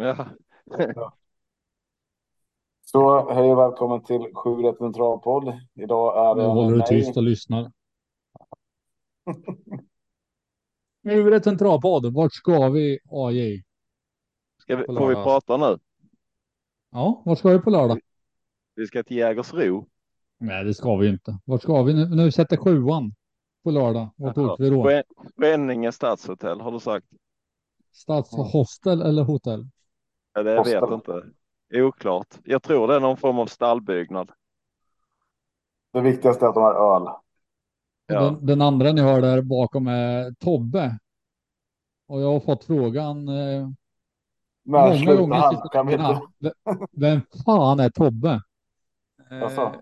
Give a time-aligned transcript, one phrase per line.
[0.00, 0.28] Ja.
[2.82, 5.60] Så hej och välkommen till 7 rätt travpodd.
[5.74, 7.72] Idag är Nu det håller du tyst och lyssnar.
[11.02, 12.14] Nu är det en travpodd.
[12.14, 13.62] Vart ska vi AJ?
[14.58, 15.78] Ska vi, får vi prata nu?
[16.90, 18.00] Ja, vart ska vi på lördag?
[18.74, 19.88] Vi ska till Jägersro.
[20.38, 21.38] Nej, det ska vi inte.
[21.44, 22.08] Vart ska vi nu?
[22.08, 23.14] Nu sätter sjuan
[23.64, 24.10] på lördag.
[24.16, 24.82] Vart åker vi då?
[24.84, 25.02] Skän-
[25.36, 27.06] Skänninge stadshotell har du sagt?
[27.92, 29.68] Stadshostel eller hotell?
[30.32, 30.80] Ja, det Hostel.
[30.80, 31.22] vet jag inte.
[31.74, 32.38] Oklart.
[32.44, 34.30] Jag tror det är någon form av stallbyggnad.
[35.92, 37.08] Det viktigaste är att de har öl.
[38.06, 38.20] Ja.
[38.20, 40.98] Den, den andra ni hör där bakom är Tobbe.
[42.06, 43.68] Och jag har fått frågan eh,
[44.62, 46.20] Men många sluta gånger han, kan vi inte?
[46.92, 48.42] Vem fan är Tobbe?
[49.30, 49.72] Eh,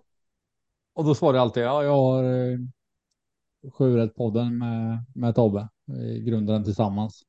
[0.95, 2.59] Och då svarar jag alltid, ja, jag har eh,
[3.73, 5.69] sju podden med, med Tobbe.
[5.85, 7.23] Vi grundade den tillsammans.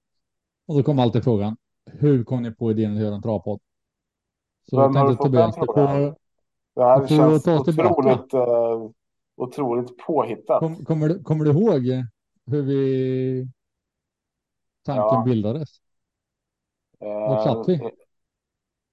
[0.67, 1.58] Och då kommer alltid frågan,
[1.94, 3.60] hur kom ni på idén att göra en travpodd?
[4.70, 6.16] Så Vem har du tänkte fått den frågan?
[6.76, 8.90] det här känns otroligt, eh,
[9.38, 10.64] otroligt påhittat.
[10.64, 11.88] kom, kommer, du, kommer du ihåg
[12.46, 13.48] hur vi
[14.84, 15.23] tanken Ja.
[15.23, 15.81] bildades?
[17.26, 17.81] Vart satt vi?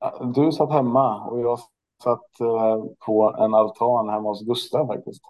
[0.03, 1.59] Eh, Du satt hemma och jag
[2.03, 5.23] satt eh, på en altan hemma hos Gustav faktiskt.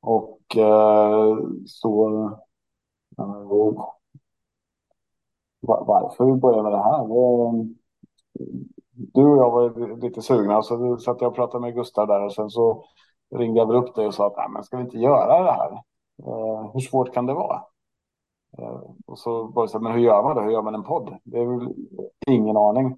[0.00, 2.08] Och eh, så...
[3.18, 3.97] eh, va-
[5.60, 7.00] varför vi började med det här?
[7.00, 7.52] Eh,
[8.94, 12.32] du och jag var lite sugna så satt jag och pratade med Gustav där och
[12.32, 12.84] sen så
[13.36, 15.52] ringde jag väl upp dig och sa att Nej, men ska vi inte göra det
[15.52, 15.72] här?
[16.26, 17.62] Eh, hur svårt kan det vara?
[18.58, 20.42] Eh, och så var det så här, men hur gör man det?
[20.42, 21.16] Hur gör man en podd?
[21.24, 21.74] Det är väl
[22.26, 22.96] ingen aning.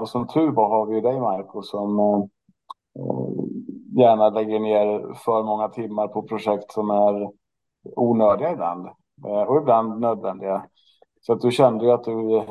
[0.00, 1.98] Och som tur var har vi ju dig Marco som
[3.96, 7.30] gärna lägger ner för många timmar på projekt som är
[7.96, 8.88] onödiga ibland.
[9.48, 10.66] Och ibland nödvändiga.
[11.20, 12.44] Så att du kände ju att du,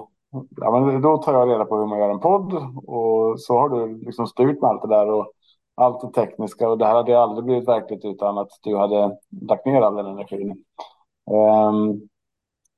[0.56, 2.54] ja men då tar jag reda på hur man gör en podd
[2.88, 5.32] och så har du liksom styrt med allt det där och
[5.76, 9.17] allt det tekniska och det här hade ju aldrig blivit verkligt utan att du hade
[9.42, 10.64] lagt ner all den energin.
[11.32, 12.10] Um,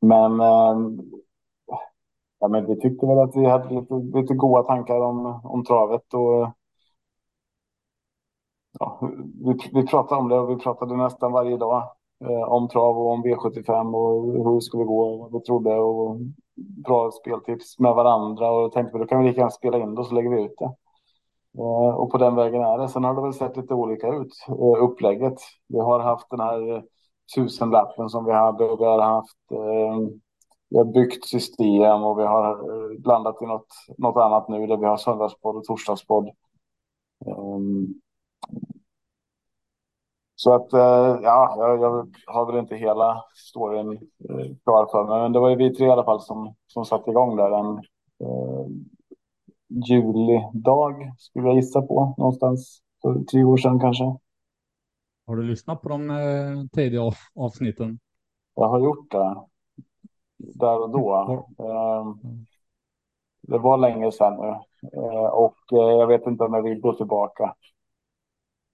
[0.02, 1.12] men, um,
[2.40, 6.14] ja, men vi tyckte väl att vi hade lite, lite goda tankar om, om travet
[6.14, 6.52] och
[8.80, 9.00] ja,
[9.46, 11.92] vi, vi pratade om det och vi pratade nästan varje dag
[12.22, 15.76] Eh, om trav och om V75 och hur det skulle gå och vad vi trodde
[15.76, 16.18] och
[16.56, 20.02] bra speltips med varandra och tänkte att då kan vi lika gärna spela in det
[20.02, 20.74] och så lägger vi ut det.
[21.58, 22.88] Eh, och på den vägen är det.
[22.88, 25.40] Sen har det väl sett lite olika ut, eh, upplägget.
[25.68, 26.82] Vi har haft den här eh,
[27.36, 30.20] tusenlappen som vi hade och vi har haft eh,
[30.70, 34.78] vi har byggt system och vi har eh, blandat i något, något annat nu där
[34.78, 36.30] vi har söndagspodd och torsdagspodd.
[37.26, 37.88] Ehm,
[40.40, 43.92] så att, eh, ja, jag, jag har väl inte hela storyn
[44.30, 46.86] eh, klar för mig, men det var ju vi tre i alla fall som, som
[46.86, 47.78] satte igång där en
[48.24, 48.68] eh,
[49.88, 54.04] julidag, skulle jag gissa på, någonstans för tre år sedan kanske.
[55.28, 58.00] Har du lyssnat på de eh, tidiga av, avsnitten?
[58.56, 59.36] Jag har gjort det
[60.38, 61.46] där och då.
[61.60, 62.32] Eh,
[63.42, 64.48] det var länge sedan nu
[64.94, 67.56] eh, och jag vet inte om jag vill gå tillbaka.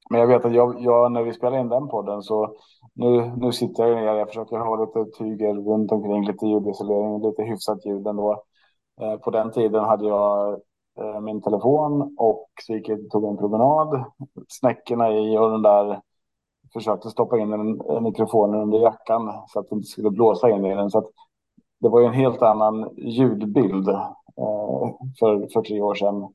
[0.10, 2.56] Men jag vet att jag, jag, när vi spelade in den podden så
[2.94, 7.44] nu, nu sitter jag ner, jag försöker ha lite tygel runt omkring, lite ljudisolering, lite
[7.44, 8.44] hyfsat ljud ändå.
[9.02, 10.54] Eh, på den tiden hade jag
[11.00, 14.04] eh, min telefon och så gick jag och tog en promenad,
[14.48, 16.02] snäckorna i och den där
[16.74, 20.66] försökte stoppa in en, en mikrofonen under jackan så att det inte skulle blåsa in
[20.66, 20.90] i den.
[20.90, 21.08] Så att
[21.80, 26.34] det var ju en helt annan ljudbild eh, för, för tre år sedan.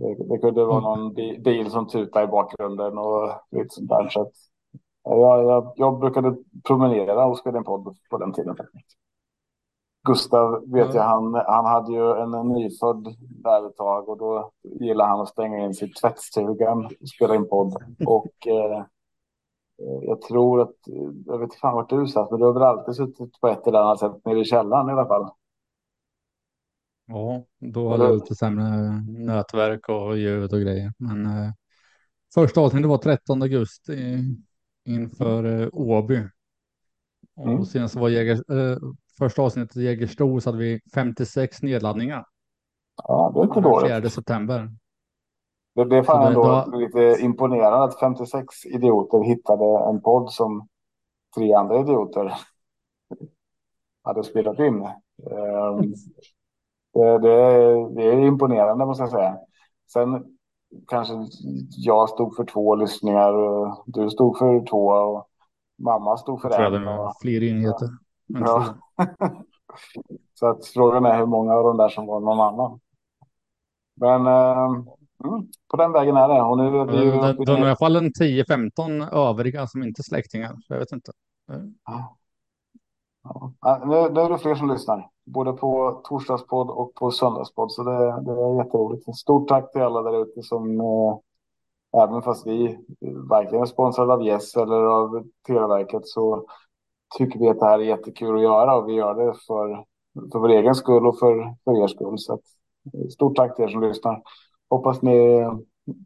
[0.00, 4.08] Det, det kunde vara någon bi, bil som tutade i bakgrunden och lite sånt där.
[4.08, 4.32] Så att,
[5.04, 8.96] jag, jag, jag brukade promenera och spela en podd på den tiden faktiskt.
[10.06, 10.94] Gustav vet Ja.
[10.94, 15.28] jag, han, han hade ju en, nyfödd där ett tag och då gillade han att
[15.28, 17.74] stänga in sig i tvättstugan och spela in podd.
[18.06, 18.84] Och eh,
[20.02, 20.74] jag tror att,
[21.26, 23.66] jag vet inte fan vart du satt, men du har väl alltid suttit på ett
[23.66, 25.30] eller annat sätt nere i källaren i alla fall.
[27.10, 28.64] Ja, då hade jag lite sämre
[29.08, 30.92] nätverk och ljud och grejer.
[30.98, 31.52] Men eh,
[32.34, 34.24] första avsnittet var 13 augusti
[34.84, 36.22] inför eh, Åby.
[37.36, 37.64] Och Mm.
[37.64, 38.34] sen så var Jäger,
[38.72, 38.78] eh,
[39.18, 42.24] första avsnittet i Jägersro så hade vi 56 nedladdningar.
[42.96, 43.90] Ja, det är inte dåligt.
[43.90, 44.70] 4 september.
[45.74, 50.68] Det, det är fan ändå då- lite imponerande att 56 idioter hittade en podd som
[51.36, 52.34] tre andra idioter
[54.02, 54.82] hade spelat in.
[54.82, 55.94] Ehm,
[56.94, 59.36] det, det, är- det imponerande måste jag säga.
[59.92, 60.24] Sen
[60.88, 61.14] kanske
[61.76, 65.26] jag stod för två lyssningar och du stod för två och
[65.78, 66.88] mamma stod för Jag en.
[66.88, 67.88] Och, fler enheter.
[68.26, 68.74] Ja.
[70.34, 72.80] Så att frågan är hur många av de där som var någon annan.
[73.96, 74.58] Men eh,
[75.24, 76.42] mm, på den vägen är det.
[76.42, 79.02] Och nu är vi ju Det, uppe i- det är i alla fall en 10-15
[79.12, 80.56] övriga som inte är släktingar.
[80.68, 81.12] Jag vet inte.
[81.86, 82.16] Ja.
[83.22, 85.10] Ja, nu, nu är det fler som lyssnar.
[85.26, 87.72] Både på torsdagspodd och på söndagspodd.
[87.72, 89.16] Så det, det är jätteroligt.
[89.16, 92.78] Stort tack till alla där ute som eh, även fast vi
[93.30, 96.46] verkligen är sponsrade av Yes eller av Televerket så
[97.18, 99.84] tycker vi att det här är jättekul att göra och vi gör det för,
[100.32, 102.18] för vår egen skull och för, för er skull.
[102.18, 102.40] Så att,
[103.12, 104.22] stort tack till er som lyssnar.
[104.70, 105.46] Hoppas ni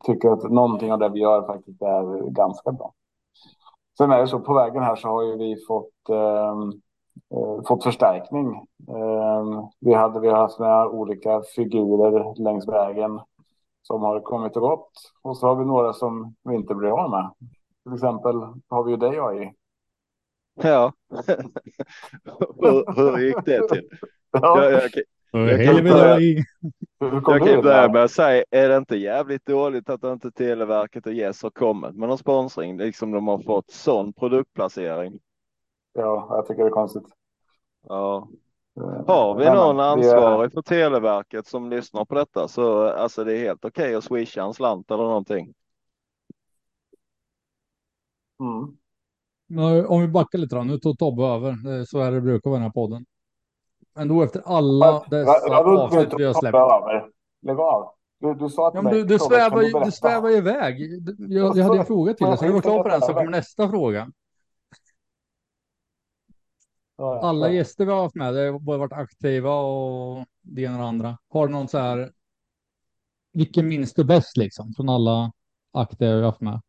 [0.07, 2.93] tycker att någonting av det vi gör faktiskt är ganska bra.
[3.99, 6.55] Sen är det så på vägen här så har ju vi fått eh,
[7.69, 8.55] fått förstärkning.
[8.89, 13.21] Eh, vi, hade, vi har haft några olika figurer längs vägen
[13.83, 14.91] som har kommit och gått.
[15.23, 17.31] Och så har vi några som vi inte blir av med.
[17.85, 18.35] Till exempel
[18.69, 19.53] har vi ju dig AI.
[20.63, 20.93] Ja.
[22.61, 23.89] hur, hur gick det till?
[24.31, 24.91] Ja, Jag, jag,
[25.49, 26.45] Jag Hej kan börja-
[27.01, 31.13] jag kan börja med att säga, är det inte jävligt dåligt att inte Televerket och
[31.13, 32.77] Yes har kommit med någon sponsring?
[32.79, 35.19] Liksom de har fått sån produktplacering.
[35.95, 37.05] Ja, jag tycker det är konstigt.
[37.89, 38.29] Ja.
[38.77, 43.39] Eh, Har vi någon ansvarig för Televerket som lyssnar på detta så alltså det är
[43.39, 45.55] helt okej att swisha en slant eller någonting.
[48.41, 48.77] Mm.
[49.47, 50.63] Men Om vi backar lite då.
[50.63, 51.85] Nu tog Tobbe över.
[51.85, 53.05] Så är det brukar vara i den här podden.
[53.95, 56.57] Men då efter alla dessa avsnitt vi har släppt.
[57.43, 57.91] Lägg av.
[58.21, 59.85] Du, du sa till Ja, men du, du, svävar, berätta?
[59.85, 61.05] du svävar iväg.
[61.05, 63.13] Du- Jag, jag hade en fråga till dig, så du var klar på den så
[63.15, 64.09] kommer nästa fråga.
[66.97, 70.63] Ja, ja, Alla gäster vi har haft med, det har både varit aktiva och det
[70.63, 71.19] ena och det andra.
[71.29, 72.13] Har du någon så här,
[73.33, 75.33] vilken minns du bäst liksom från alla
[75.73, 76.61] aktiva vi har haft med?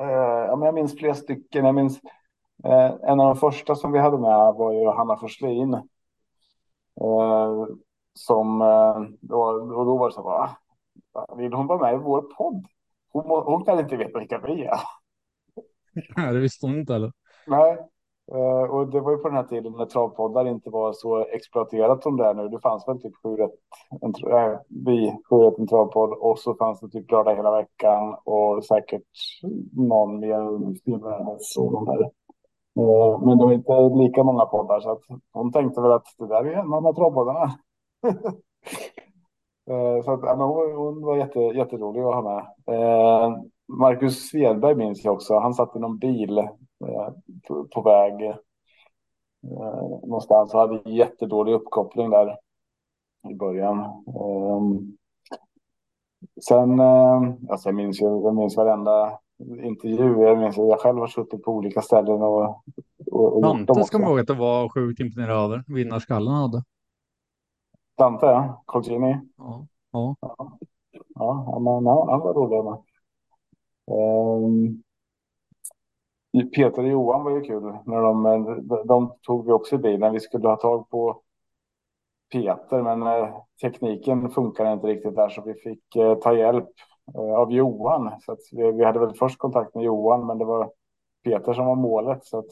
[0.00, 1.64] Eh, ja, men jag minns flera stycken.
[1.64, 2.00] Jag minns
[2.64, 5.74] eh, en av de första som vi hade med var ju Hanna Forslin.
[7.00, 7.66] Eh,
[8.14, 10.56] som, eh, då, och då var det så va?
[11.36, 12.66] Vill hon vara med i vår podd?
[13.12, 14.80] Hon, hon kan inte veta vilka vi är.
[16.16, 17.12] Nej, det visste hon inte heller.
[17.46, 17.78] Nej.
[18.34, 22.02] Eh, och det var ju på den här tiden när travpoddar inte var så exploaterat
[22.02, 22.48] som det är nu.
[22.48, 23.54] Det fanns väl typ sju rätt,
[24.00, 28.16] en, äh, vi, sju rätt en travpodd och så fanns det typ lördag hela veckan
[28.24, 29.02] och säkert
[29.72, 32.02] någon mer Stilvärldens och de där.
[32.80, 36.26] Eh, men det var inte lika många poddar så att hon tänkte väl att det
[36.26, 37.54] där är en av de här travpoddarna.
[40.04, 42.44] Så att, ja, men hon, hon var jätte, jätterolig att ha med.
[43.78, 45.38] Marcus Svedberg minns jag också.
[45.38, 46.48] Han satt i någon bil
[47.48, 48.36] på, på väg eh,
[50.02, 52.36] någonstans och hade jättedålig uppkoppling där
[53.30, 53.78] i början.
[54.06, 54.60] Eh,
[56.48, 59.18] sen, eh, alltså jag minns jag minns varenda
[59.62, 60.22] intervju.
[60.22, 62.62] Jag minns att jag själv har suttit på olika ställen och,
[63.12, 64.10] och, och gjort dem Dante ska man också.
[64.12, 65.64] ihåg att det var sjukt imponerad över.
[65.66, 66.64] Vinnarskallen hade.
[67.98, 68.62] Dante, ja.
[68.66, 69.20] Colgini.
[69.36, 69.66] Ja.
[69.92, 70.16] ja.
[71.14, 72.64] Ja, ja, men, ja, han var rolig.
[72.64, 72.78] med.
[76.32, 77.62] Peter och Johan var ju kul.
[77.86, 80.12] När de, eh, de, de tog vi också i bilen.
[80.12, 81.22] Vi skulle ha tag på
[82.32, 86.68] Peter, men eh, tekniken funkade inte riktigt där så vi fick eh, ta hjälp
[87.14, 88.10] eh, av Johan.
[88.20, 90.72] Så att vi, vi hade väl först kontakt med Johan, men det var
[91.24, 92.24] Peter som var målet.
[92.24, 92.50] Så att,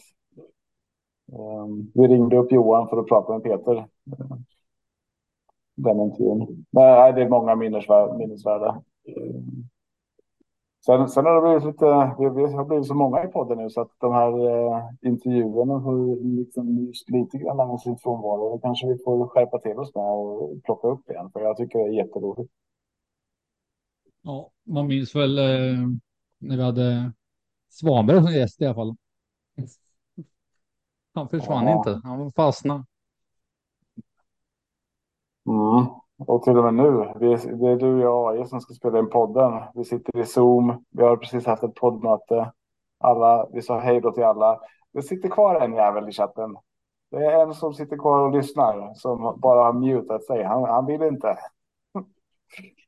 [1.33, 3.77] ehm, vi ringde upp Johan för att prata med Peter.
[3.77, 4.37] Eh,
[5.75, 6.67] den intervjun.
[6.71, 8.15] Nej, det är många minnesvärda.
[8.15, 8.83] minnesvärda.
[9.09, 9.41] Eh,
[10.89, 11.85] Sen, sen har det blivit lite,
[12.19, 16.17] vi har blivit så många i podden nu så att de här eh, intervjuerna har
[16.37, 18.57] liksom lite grann med sin frånvaro.
[18.57, 21.79] Det kanske vi får skärpa till oss med och plocka upp igen för jag tycker
[21.79, 22.53] det är jätteroligt.
[24.23, 24.51] ja.
[24.65, 25.79] Man minns väl eh,
[26.39, 27.13] när vi hade
[27.69, 28.97] Svanberg som gäst i alla fall.
[31.15, 31.79] Han försvann Ja.
[31.79, 32.01] inte.
[32.05, 32.85] Han fastnade.
[35.47, 35.87] Mm.
[36.19, 38.99] Och till och med nu, vi, det är du, jag och AI som ska spela
[38.99, 39.53] in podden.
[39.75, 42.53] Vi sitter i Zoom, vi har precis haft ett poddmöte.
[42.99, 44.61] Alla, vi sa hej då till alla.
[44.93, 46.57] Det sitter kvar en jävel i chatten.
[47.11, 50.45] Det är en som sitter kvar och lyssnar som bara har mutat sig.
[50.45, 51.37] Han, han vill inte.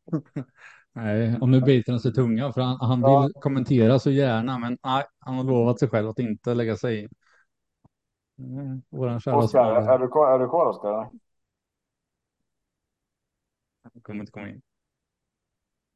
[0.92, 3.20] Nej, och nu biter han sig i tungan för han, han Ja.
[3.22, 7.04] vill kommentera så gärna, men nej, han har lovat sig själv att inte lägga sig
[7.04, 7.08] i.
[8.38, 9.86] Mm, Våran kära Oskar, du
[10.26, 11.10] är du kvar Oskar?
[13.82, 14.62] Han kommer inte komma in.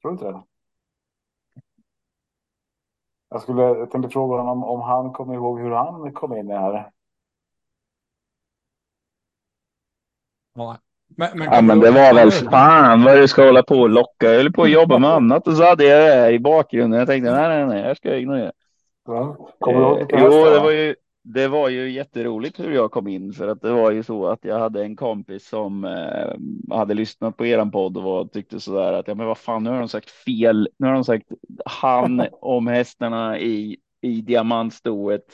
[0.03, 0.43] Tror du inte det?
[3.29, 6.53] Jag, skulle, jag tänkte fråga honom om han kommer ihåg hur han kom in i
[6.53, 6.91] det här.
[10.55, 10.79] Ja,
[11.17, 14.27] men, men, Ja men det var väl fan vad du ska hålla på och locka.
[14.27, 16.99] Jag höll på att jobba med annat och så hade jag det här i bakgrunden.
[16.99, 18.53] Jag tänkte nej nej nej, jag ska ignorera.
[19.07, 19.37] Ja.
[19.59, 20.95] Kommer du ihåg Eh, vilka jo, det var ju
[21.27, 24.45] det var ju jätteroligt hur jag kom in för att det var ju så att
[24.45, 28.93] jag hade en kompis som eh, hade lyssnat på eran podd och var, tyckte sådär
[28.93, 30.69] att ja, men vad fan, nu har de sagt fel.
[30.79, 31.27] Nu har de sagt
[31.65, 35.25] han om hästarna i, i diamantstoet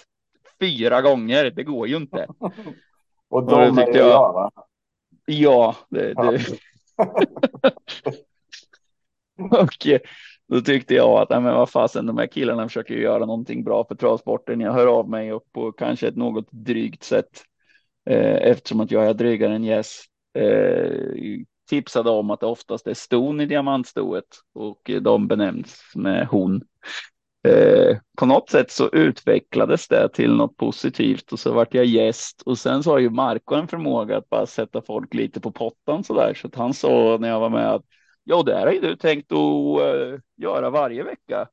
[0.61, 1.51] fyra gånger.
[1.51, 2.27] Det går ju inte.
[3.31, 4.33] Och är tyckte jag, jag.
[4.33, 4.51] va?
[5.25, 6.45] Ja, det, det.
[9.51, 10.01] Och eh,
[10.51, 13.65] då tyckte jag att, nej, men vad fasen, de här killarna försöker ju göra någonting
[13.65, 14.61] bra för travsporten.
[14.61, 17.43] Jag hör av mig och på kanske ett något drygt sätt,
[18.11, 20.05] eh, eftersom att jag är drygare än Jess
[20.39, 20.91] eh,
[21.69, 26.63] tipsade om att det oftast är ston i diamantstoet och de benämns med hon.
[27.49, 32.43] Eh, på något sätt så utvecklades det till något positivt och så vart jag gäst
[32.47, 36.05] och sen så har ju Marco en förmåga att bara sätta folk lite på pottan
[36.05, 37.85] så där så att han sa när jag var med att
[38.25, 41.49] ja, det här har ju du tänkt att eh, göra varje vecka.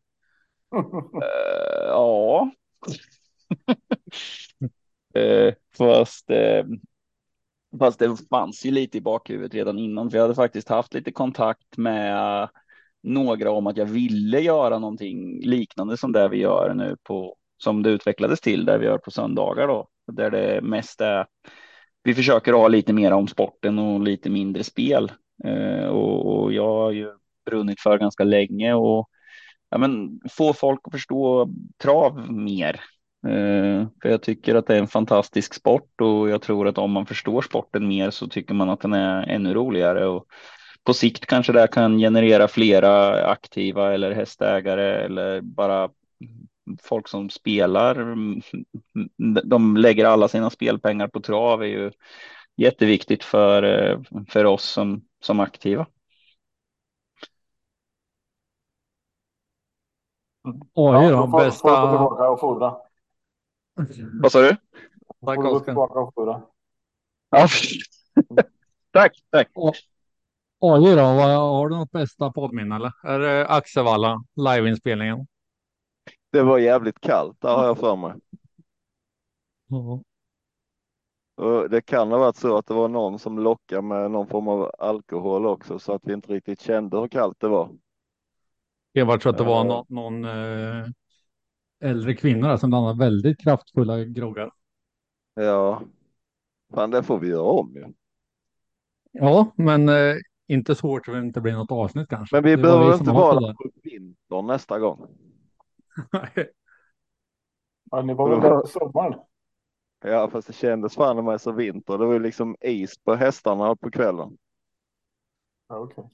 [1.23, 2.51] Eh, ja.
[5.13, 6.65] Eh, fast, eh,
[7.79, 11.11] fast det fanns ju lite i bakhuvudet redan innan, för jag hade faktiskt haft lite
[11.11, 12.49] kontakt med
[13.03, 17.83] några om att jag ville göra någonting liknande som det vi gör nu på, som
[17.83, 21.25] det utvecklades till, där vi gör på söndagar då, där det mest är,
[22.03, 25.11] vi försöker ha lite mer om sporten och lite mindre spel.
[25.43, 27.11] Eh, och, och jag har ju
[27.45, 29.09] brunnit för ganska länge och
[29.69, 31.49] ja, men, få folk att förstå
[31.83, 32.81] trav mer.
[33.27, 36.91] Eh, för jag tycker att det är en fantastisk sport och jag tror att om
[36.91, 40.05] man förstår sporten mer så tycker man att den är ännu roligare.
[40.05, 40.25] Och
[40.83, 45.89] på sikt kanske det här kan generera flera aktiva eller hästägare eller bara
[46.83, 48.15] folk som spelar.
[49.43, 51.91] De lägger alla sina spelpengar på trav är ju
[52.57, 55.87] jätteviktigt för, eh, för oss som, som aktiva.
[60.73, 61.89] Oj Ja, då, får, får gå bästa...
[61.91, 62.77] tillbaka och fodra.
[64.21, 64.57] Vad sa du?
[65.19, 66.41] Får Tack gå tillbaka och fodra.
[67.29, 67.47] Ja.
[68.91, 69.49] tack, tack.
[70.59, 72.91] Oj då, vad, har du något bästa poddminne eller?
[73.03, 75.27] Är det Axevalla, liveinspelningen?
[76.31, 78.13] Det var jävligt kallt, där har jag för mig.
[79.67, 80.01] Ja.
[81.37, 84.47] Och det kan ha varit så att det var någon som lockade med någon form
[84.47, 87.69] av alkohol också så att vi inte riktigt kände hur kallt det var.
[88.91, 89.63] Jag var tror att det var Ja.
[89.63, 90.85] någon, någon eh,
[91.79, 94.51] äldre kvinna där som blandade väldigt kraftfulla groggar.
[95.33, 95.81] Ja,
[96.73, 97.85] fan det får vi göra om ju.
[99.11, 100.15] Ja, men eh,
[100.47, 102.35] inte svårt att det inte blir något avsnitt kanske.
[102.35, 105.07] Men vi Det behöver som inte vara det där på vintern nästa gång.
[107.91, 109.19] Ja, ni var väl där sommaren?
[110.03, 111.97] Ja, fast det kändes fan med så vinter.
[111.97, 114.37] Det var ju liksom is på hästarna på kvällen.
[115.67, 116.09] Ja, okej.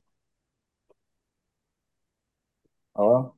[2.93, 3.35] Ja.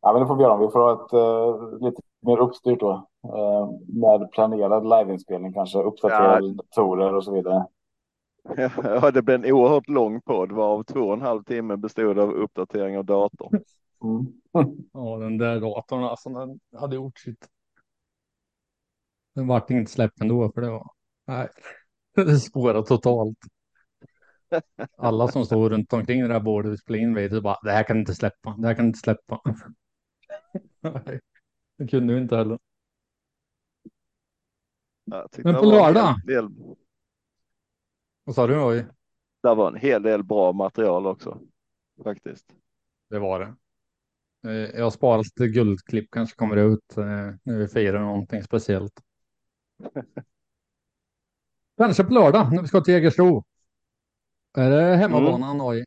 [0.00, 0.56] ja, men det får vi göra.
[0.56, 3.06] Vi får ha ett eh, lite mer uppstyrt då.
[3.24, 7.66] Eh, med planerad liveinspelning kanske, uppdaterade datorer och så vidare.
[8.84, 12.30] Ja, det blev en oerhört lång podd varav två och en halv timme bestod av
[12.30, 13.60] uppdatering av datorn.
[14.04, 14.26] Mm.
[14.92, 17.48] Ja, den där datorn alltså, den hade gjort sitt.
[19.34, 20.90] Den vart inte släppt ändå för det var.
[21.26, 21.48] Nej,
[22.14, 23.38] det spårade totalt.
[24.98, 27.72] Alla som står runt omkring det där bordet vi spelade in vid, det bara, det
[27.72, 29.40] här kan inte släppa, det här kan inte släppa.
[30.80, 31.20] Nej,
[31.78, 32.58] det kunde vi inte heller.
[35.44, 36.14] Men på lördag?
[36.26, 36.48] Del,
[38.24, 38.64] Vad sa du?
[38.64, 38.86] Oj,
[39.42, 41.40] det var en hel del bra material också.
[42.04, 42.54] Faktiskt.
[43.10, 43.54] det var det.
[44.50, 47.04] Eh, Jag har sparat lite guldklipp, kanske kommer ut eh,
[47.42, 49.00] när vi firar någonting speciellt.
[51.76, 53.44] Kanske på lördag när vi ska till Jägersro.
[54.56, 55.60] Är det hemmabanan?
[55.62, 55.84] Oj.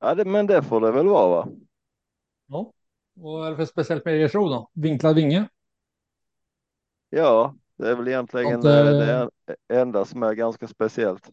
[0.00, 1.48] Ja, det, men det får det väl vara va?
[2.46, 2.72] Ja.
[3.14, 4.70] Vad är det för speciellt med Jägersro då?
[4.72, 5.48] Vinklad vinge?
[7.10, 9.28] Ja, det är väl egentligen Inte- eh,
[9.68, 11.30] det enda som är ganska speciellt.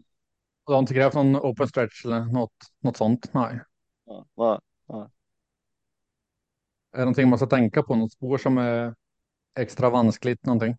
[0.66, 3.34] Du har inte krävt någon open stretch eller något, något sånt?
[3.34, 3.60] Nej.
[4.36, 5.08] Ja, nej.
[6.92, 7.96] Är det någonting man ska tänka på?
[7.96, 8.96] Något spår som är
[9.60, 10.78] extra vanskligt någonting?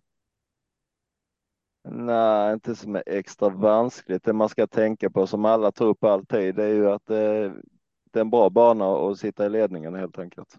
[1.85, 4.25] Nej, inte som är extra vanskligt.
[4.25, 7.49] Det man ska tänka på som alla tror på alltid, det är ju att det,
[8.12, 10.58] det är en bra bana att sitta i ledningen helt enkelt.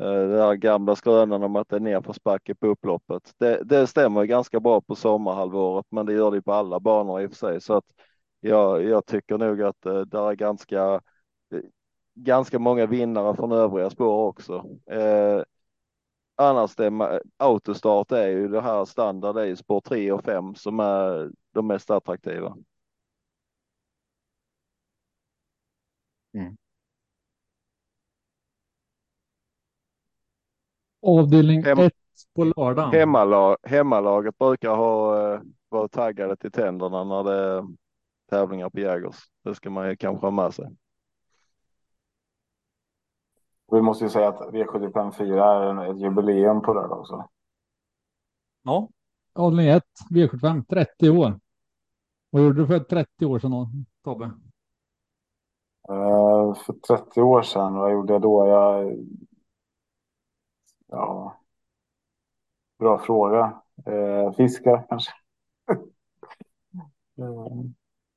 [0.00, 3.34] Eh, Den här gamla skrönan om att det är nerförsbacke på upploppet.
[3.38, 7.26] Det, det stämmer ganska bra på sommarhalvåret, men det gör det på alla banor i
[7.26, 7.60] och för sig.
[7.60, 7.86] Så att
[8.40, 11.00] jag, jag tycker nog att eh, det är ganska,
[12.14, 14.64] ganska många vinnare från övriga spår också.
[14.90, 15.42] Eh,
[16.42, 21.30] annars det autostart är ju det här standard, ju spår 3 och 5 som är
[21.52, 22.56] de mest attraktiva.
[31.02, 31.92] Avdelning Hem- 1
[32.34, 32.88] på lördag.
[32.92, 37.66] Hemmalag, hemmalaget brukar ha eh, vara taggade till tänderna när det är
[38.30, 39.16] tävlingar på Jägers.
[39.44, 40.76] Det ska man ju kanske ha med sig.
[43.72, 47.28] Vi måste ju säga att V75 4 är ett jubileum på lördag också.
[48.62, 48.88] Ja.
[49.34, 51.40] Avdelning 1, V75, 30 år.
[52.30, 53.68] Vad gjorde du för 30 år sedan då,
[54.04, 54.24] Tobbe?
[55.90, 58.46] Uh, för 30 år sedan, vad gjorde jag då?
[58.46, 58.98] Jag...
[60.86, 61.36] Ja.
[62.78, 63.62] Bra fråga.
[63.88, 65.12] Uh, fiska kanske.
[67.18, 67.64] uh,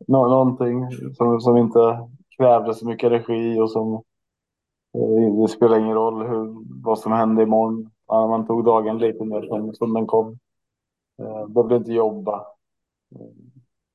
[0.08, 4.04] nå någonting som, som inte krävde så mycket energi och som
[5.42, 7.90] det spelar ingen roll hur, vad som hände imorgon.
[8.08, 10.40] Man tog dagen lite mer som, som den kom.
[11.20, 12.46] Eh, behövde inte jobba.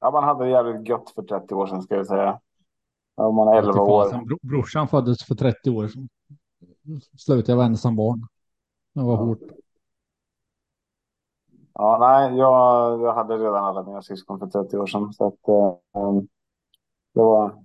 [0.00, 2.40] Ja, man hade det jävligt gött för 30 år sedan ska jag säga.
[3.16, 4.24] Ja, man är 11 år.
[4.26, 6.08] Bro, brorsan föddes för 30 år sedan.
[7.18, 8.26] Slutade jag vara ensam barn.
[8.94, 9.16] Det var ja.
[9.16, 9.38] hårt.
[11.74, 15.12] Ja, nej, jag, jag hade redan alla mina syskon för 30 år sedan.
[15.12, 15.48] Så att,
[15.94, 16.28] um,
[17.14, 17.64] det var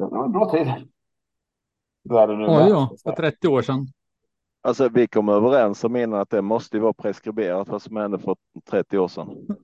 [0.00, 0.88] det var en bra tid.
[2.04, 3.86] Världen ja, ja, för 30 år sedan.
[4.62, 8.36] Alltså vi kom överens om innan att det måste vara preskriberat vad som hände för
[8.70, 9.28] 30 år sedan.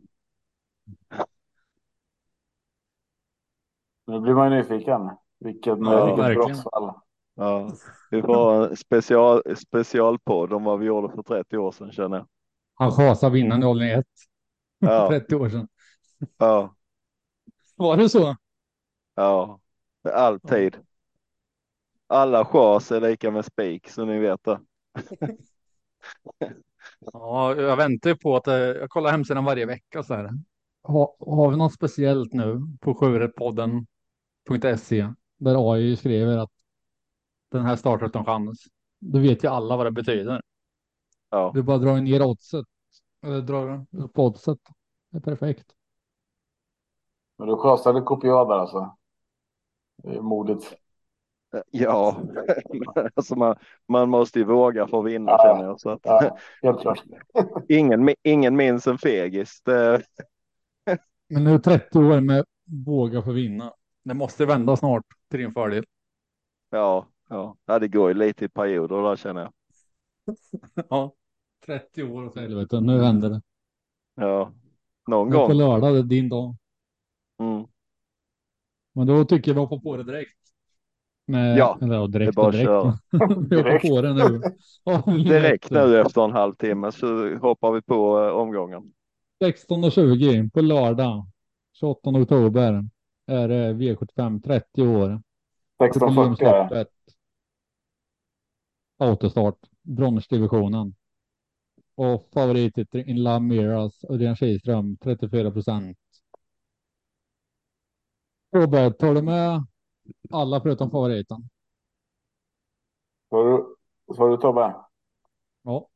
[4.07, 5.11] Nu blir man ju nyfiken.
[5.39, 6.93] Vilket, ja, vilket brottsfall.
[7.35, 7.71] Ja,
[8.11, 12.27] vi får en special, specialpodd om vad vi gjorde för 30 år sedan känner jag.
[12.75, 14.07] Han chasar vinnande i åldern 1.
[14.79, 15.09] Ja.
[15.11, 15.69] 30 år sedan.
[16.39, 16.75] Ja.
[17.77, 18.37] Var det så?
[19.15, 19.61] Ja.
[20.03, 20.77] Alltid.
[22.07, 24.61] Alla chas är lika med spik så ni vet det.
[27.13, 30.31] ja, jag väntar på att eh, jag kollar hemsidan varje vecka så här.
[30.83, 36.53] Ha, har vi något speciellt nu på sjurättpodden.se där AI skriver att
[37.51, 38.65] den här startar utan chans.
[38.99, 40.43] Då vet ju alla vad det betyder.
[41.31, 41.51] Ja.
[41.55, 42.67] Du bara drar ner oddset.
[43.23, 44.59] Eller drar upp oddset.
[45.11, 45.75] Det är perfekt.
[47.39, 48.97] Men du chasade kopiad där alltså?
[50.05, 50.77] Modigt.
[51.71, 52.23] Ja,
[53.15, 53.57] alltså man,
[53.89, 55.81] man måste ju våga för att vinna ja, känner jag.
[55.81, 57.03] Så att, ja, helt klart.
[57.69, 59.63] ingen, ingen minns en fegis.
[59.63, 60.03] Det...
[61.29, 62.45] Men nu 30 år med
[62.87, 63.73] våga för att vinna.
[64.05, 65.85] Det måste vända snart till din fördel.
[66.71, 67.57] Ja, ja.
[67.67, 69.53] ja det går ju lite i perioder där känner jag.
[70.89, 71.15] ja,
[71.67, 72.81] 30 år åt helvete.
[72.81, 73.43] Nu vänder det.
[74.15, 74.53] Ja,
[75.07, 75.49] någon gång.
[75.49, 76.57] På lördag, det är din dag.
[77.39, 77.67] Mm.
[78.93, 80.37] Men då tycker jag vi hoppar på det direkt.
[81.27, 83.01] Med, ja, eller, direkt, det är bara direkt.
[83.51, 85.23] vi hoppar på det nu.
[85.25, 88.93] direkt nu efter en halvtimme så hoppar vi på uh, omgången.
[89.45, 91.27] 16.20 på lördag
[91.81, 92.85] 28 oktober
[93.27, 95.23] är det V75 30 år.
[95.83, 96.87] 16.40
[98.99, 100.95] Autostart, bronsdivisionen.
[101.95, 105.99] Och favorit In Love Miras, Örjan Kihlström 34 procent.
[108.53, 109.65] Robert, tar du med
[110.31, 111.49] alla förutom favoriten?
[113.31, 113.77] Sa du,
[114.17, 114.75] sa du Tobbe?
[115.63, 115.89] Ja.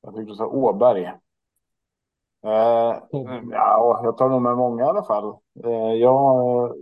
[0.00, 1.04] Jag tyckte du sa Åberg.
[1.04, 2.96] Eh,
[3.50, 5.36] ja, jag tar nog med många i alla fall.
[5.64, 6.74] Eh, jag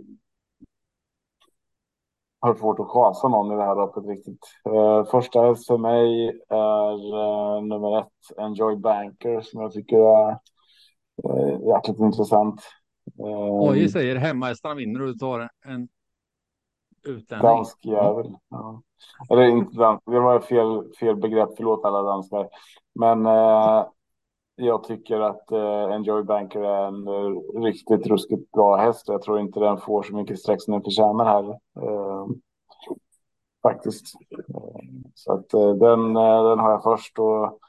[2.39, 4.45] har svårt att chasa någon i det här loppet riktigt.
[4.65, 10.29] Eh, första häst för mig är eh, nummer ett, Enjoy Banker, som jag tycker är
[11.23, 12.61] eh, jäkligt intressant.
[13.69, 15.87] AJ ehm, säger hemmahästarna vinner och du tar en
[17.07, 17.47] utlänning.
[17.47, 18.35] Dansk jävel.
[18.49, 18.81] Ja.
[19.29, 22.49] Eller inte dansk, det var fel, fel begrepp, förlåt alla danskar.
[22.95, 23.85] Men eh,
[24.55, 29.07] jag tycker att eh, Enjoy Banker är en eh, riktigt ruskigt bra häst.
[29.07, 31.49] Jag tror inte den får så mycket streck som den förtjänar här.
[31.83, 32.27] Eh,
[33.63, 34.05] faktiskt.
[35.13, 37.59] Så att eh, den, eh, den har jag först och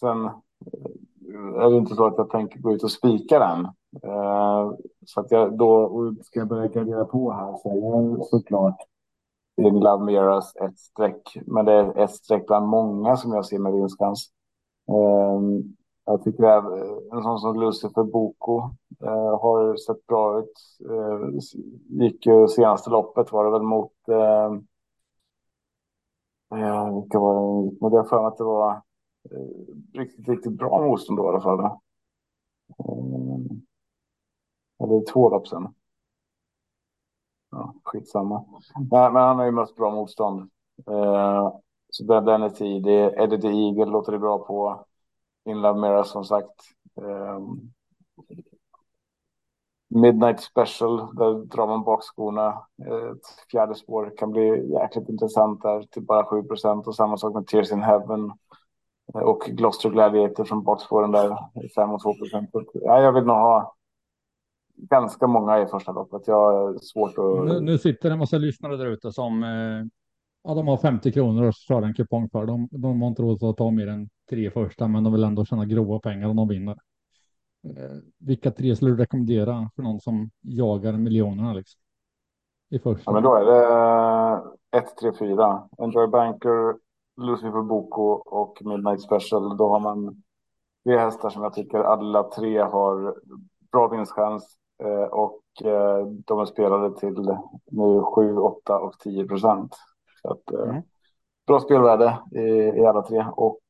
[0.00, 3.68] sen eh, är det inte så att jag tänker gå ut och spika den.
[4.04, 4.72] Eh,
[5.06, 5.90] så att jag då
[6.22, 8.76] ska jag börja gardera på här så jag såklart
[9.56, 13.58] England Love Miras ett streck, men det är ett streck bland många som jag ser
[13.58, 14.30] med vinstchans.
[14.88, 18.58] Ehm, jag tycker att eh, en sån som Lucifer Boko
[19.04, 20.52] eh, har sett bra ut.
[21.88, 24.66] Gick ju senaste loppet var det väl mot ehm,
[27.00, 27.76] vilka var det?
[27.80, 28.82] Men jag för mig att det var
[29.94, 31.70] riktigt, riktigt bra motstånd då i alla fall.
[34.90, 35.74] Ehm, två lopp sen.
[37.50, 38.44] Ja, skitsamma.
[38.90, 40.50] Nej, men han har ju mött bra motstånd.
[40.90, 41.52] Eh,
[41.90, 43.04] så den, den är tidig.
[43.04, 44.84] Eddie the Eagle låter det bra på.
[45.44, 46.60] In Love Mera som sagt.
[46.96, 47.40] Eh,
[49.94, 52.46] Midnight Special, där drar man bakskorna.
[52.86, 57.16] Eh, ett fjärde spår kan bli jäkligt intressant där till bara 7 procent och samma
[57.16, 58.32] sak med Tears in Heaven
[59.14, 61.36] eh, och Gloucester Gladiator från bakspåren där
[61.74, 62.50] 5 och 2 procent.
[62.72, 63.74] Ja, jag vill nog ha
[64.80, 66.22] ganska många i första loppet.
[66.26, 67.48] Jag har svårt att.
[67.48, 69.86] Nu, nu sitter en massa lyssnare där ute som eh,
[70.44, 72.46] ja, de har 50 kronor och kör en kupong för.
[72.46, 75.44] De, de har inte råd att ta mer än tre första, men de vill ändå
[75.44, 76.76] tjäna grova pengar om de vinner.
[77.64, 81.80] Eh, vilka tre skulle du rekommendera för någon som jagar miljonerna liksom?
[82.70, 83.02] I första.
[83.10, 85.68] Ja, men då är det 1, 3, 4.
[85.78, 86.74] Enjoy Banker,
[87.16, 89.56] Lucifer Boko och Midnight Special.
[89.56, 90.22] Då har man
[90.84, 93.14] tre hästar som jag tycker alla tre har
[93.72, 94.59] bra vinstchans
[95.10, 97.36] och eh, de är spelade till
[97.70, 99.76] nu 7, 8 och 10 procent.
[100.22, 100.82] Så att, eh, mm.
[101.46, 102.40] Bra spelvärde i,
[102.80, 103.60] i alla tre och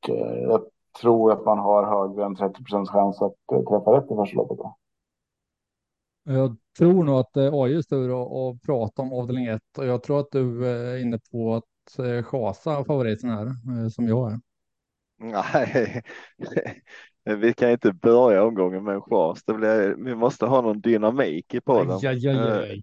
[0.42, 0.62] jag
[1.00, 4.58] tror att man har högre än 30 procents chans att träffa rätt i första loppet.
[4.58, 4.76] Då.
[6.24, 10.02] Jag tror nog att det är AIs tur att prata om avdelning 1 och jag
[10.02, 14.40] tror att du är inne på att Chasa favoriten här som jag är.
[15.18, 16.02] Nej,
[17.24, 19.44] vi kan inte börja omgången med en chans.
[19.44, 21.98] Det blir, vi måste ha någon dynamik i podden.
[22.02, 22.82] Aj, aj, aj,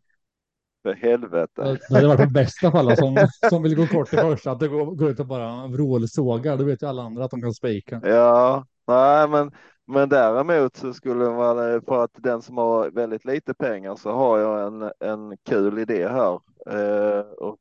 [0.83, 1.77] För helvete.
[1.89, 4.51] Det hade varit de bästa för alla som, som vill gå kort i första.
[4.51, 6.57] Att det går, går ut och bara vrålsågar.
[6.57, 8.01] Då vet ju alla andra att de kan spika.
[8.03, 9.51] Ja, nej men,
[9.87, 14.39] men däremot så skulle man för att den som har väldigt lite pengar så har
[14.39, 16.39] jag en, en kul idé här.
[16.69, 17.57] Eh, och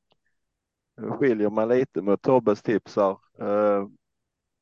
[1.18, 3.16] skiljer man lite mot Tobbes tips här.
[3.40, 3.86] Eh,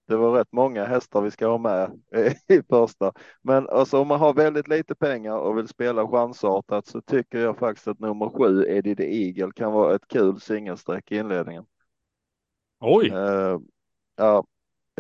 [0.07, 2.01] det var rätt många hästar vi ska ha med
[2.49, 3.13] i första.
[3.43, 7.59] Men alltså om man har väldigt lite pengar och vill spela chansartat så tycker jag
[7.59, 11.65] faktiskt att nummer sju, Eddie the Eagle, kan vara ett kul singelsträck i inledningen.
[12.81, 13.11] Oj!
[13.11, 13.59] Uh,
[14.17, 14.45] ja,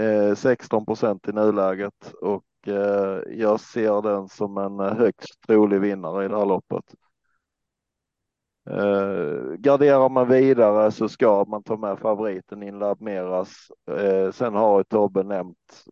[0.00, 6.24] uh, 16 procent i nuläget och uh, jag ser den som en högst trolig vinnare
[6.24, 6.94] i det här loppet.
[8.70, 13.70] Eh, garderar man vidare så ska man ta med favoriten in Labmeras.
[13.90, 15.84] Eh, sen har ju Tobbe nämnt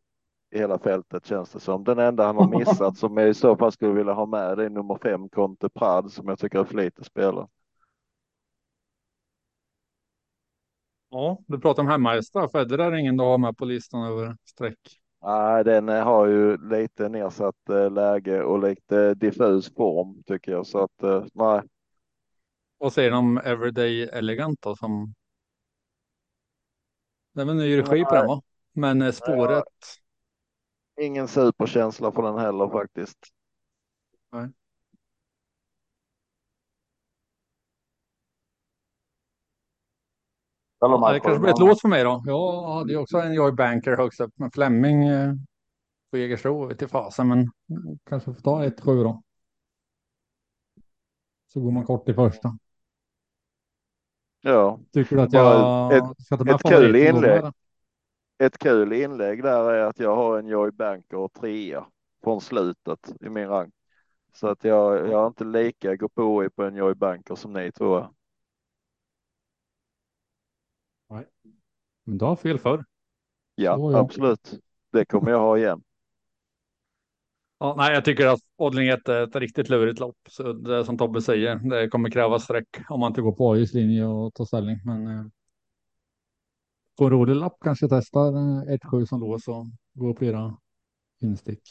[0.51, 1.85] hela fältet känns det som.
[1.85, 4.65] Den enda han har missat som jag i så fall skulle vilja ha med det
[4.65, 7.47] är nummer fem Conte Prad som jag tycker är för lite spelare.
[11.11, 12.49] Ja, du pratar om hemmahästar.
[12.49, 14.79] Federer är ingen du har med på listan över streck.
[15.23, 20.79] Nej, den har ju lite nedsatt eh, läge och lite diffus form tycker jag så
[20.79, 21.03] att
[21.35, 21.61] nej.
[22.83, 25.14] Vad säger de om Everyday Elegant då som?
[27.33, 28.42] Det är väl ny regi på den va?
[28.73, 29.64] Men eh, spåret.
[31.01, 33.18] Ingen superkänsla för den heller faktiskt.
[34.33, 34.49] Nej.
[40.79, 42.23] Ja, det kanske blir ett lås för mig då.
[42.27, 45.35] Jag hade ju också en Joy Banker högst upp med Fleming eh,
[46.11, 47.51] på Jägersro till fasen, men
[48.05, 49.23] kanske får ta ett sju då.
[51.53, 52.59] Så går man kort i första.
[54.43, 54.81] Ja.
[54.93, 57.43] Tycker du att jag ett, ska ta med ett kul inlägg?
[58.39, 61.87] Ett kul inlägg där är att jag har en Joy Banker och trea
[62.25, 63.75] från slutet i min rank.
[64.33, 67.53] Så att jag, jag är inte lika gå på i på en Joy Banker som
[67.53, 68.15] ni tror jag.
[71.11, 71.27] Nej,
[72.05, 72.85] men du har fel för.
[73.55, 74.61] Ja, absolut.
[74.93, 75.83] Det kommer jag ha igen.
[77.62, 80.16] Ja, nej, jag tycker att Odling är ett riktigt lurigt lopp.
[80.29, 83.75] Så det som Tobbe säger, det kommer krävas streck om man inte går på AIs
[83.75, 84.81] linje och tar ställning.
[84.85, 85.25] Men eh,
[86.98, 90.57] på en rolig lapp kanske testar eh, 1-7 som lås och går flera
[91.20, 91.62] instick.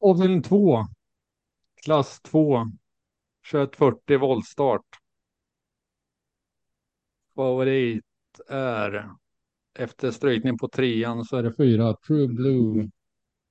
[0.00, 0.78] Avdelning 2.
[1.84, 2.64] Klass 2.
[3.50, 4.86] 2140 voltstart.
[7.34, 8.04] Favorit
[8.48, 9.10] är
[9.78, 12.90] efter strykning på trean så är det fyra True Blue.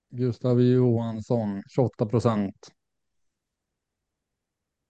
[0.09, 2.71] Gustav Johansson 28 procent.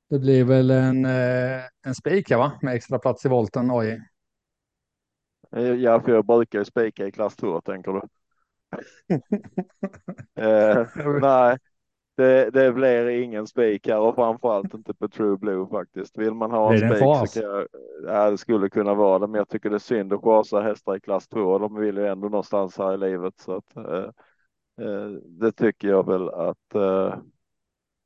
[0.10, 2.60] Det blir väl en, eh, en spik va?
[2.62, 4.00] med extra plats i volten AI.
[5.80, 8.02] Ja, för jag brukar ju spika i klass 2 tänker du.
[10.42, 10.88] eh,
[11.22, 11.58] nej,
[12.16, 16.18] det, det blir ingen spik här och framförallt inte på True Blue faktiskt.
[16.18, 17.68] Vill man ha en spik så kan jag,
[18.08, 20.96] ja, det skulle kunna vara det, men jag tycker det är synd att chasa hästar
[20.96, 21.58] i klass 2.
[21.58, 24.10] De vill ju ändå någonstans här i livet så att eh,
[24.88, 27.16] eh, det tycker jag väl att eh,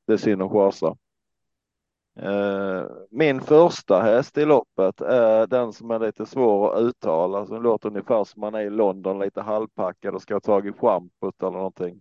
[0.06, 0.96] det är synd att chasa.
[2.20, 7.62] Eh, min första häst i loppet är den som är lite svår att uttala, som
[7.62, 11.50] låter ungefär som man är i London, lite halvpackad och ska ha tagit schampot eller
[11.50, 12.00] någonting.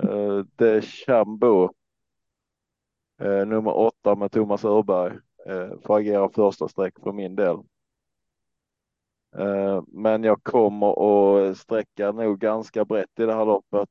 [0.00, 1.70] Eh, uh, det är Chambo.
[3.22, 5.18] Uh, eh, nummer åtta med Thomas Örberg.
[5.46, 7.56] Uh, eh, får agera första streck för min del.
[9.38, 13.88] Uh, men jag kommer att sträcka nog ganska brett i det här loppet.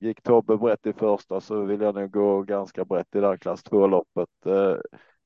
[0.00, 3.36] gick Tobbe brett i första så vill jag nog gå ganska brett i det här
[3.36, 4.28] klass 2-loppet.
[4.46, 4.76] Uh,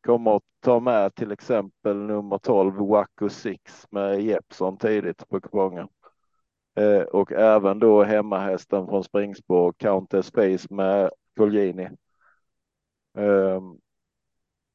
[0.06, 5.88] kommer att ta med till exempel nummer 12 Waco 6 med Jeppson tidigt på kupongen.
[6.78, 11.88] Eh, och även då hemmahästen från springspår Countess Space med Colgjini.
[13.18, 13.60] Eh,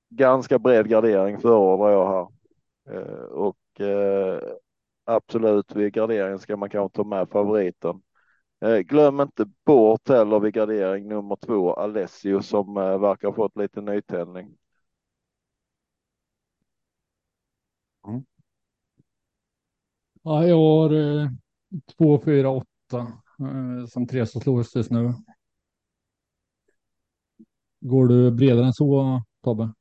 [0.10, 2.28] ganska bred gardering förordar jag här.
[2.98, 4.40] Eh, och eh,
[5.06, 8.02] absolut vid gardering ska man kanske ta med favoriten.
[8.62, 13.58] Eh, glöm inte bort heller vid gardering nummer två Alessio som eh, verkar ha fått
[13.58, 14.58] lite nytändning.
[18.08, 18.24] Mm.
[20.24, 21.30] Ja, jag har eh,
[21.98, 23.00] två, fyra, åtta
[23.40, 25.14] eh, som tre som slås just nu.
[27.80, 29.74] Går du bredare än så, Tobbe?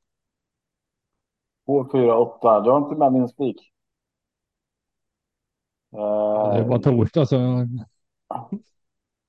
[1.65, 2.61] Två, fyra, åtta.
[2.61, 3.73] Du har inte med min spik.
[5.91, 7.37] Det är bara Eh, torsdag så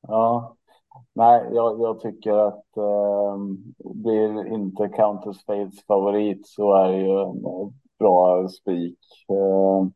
[0.00, 0.56] Ja,
[1.12, 3.36] nej, jag, jag tycker att eh,
[3.94, 7.42] blir inte Counter Spades favorit så är det ju en
[7.98, 8.98] bra spik.
[9.28, 9.88] Eh,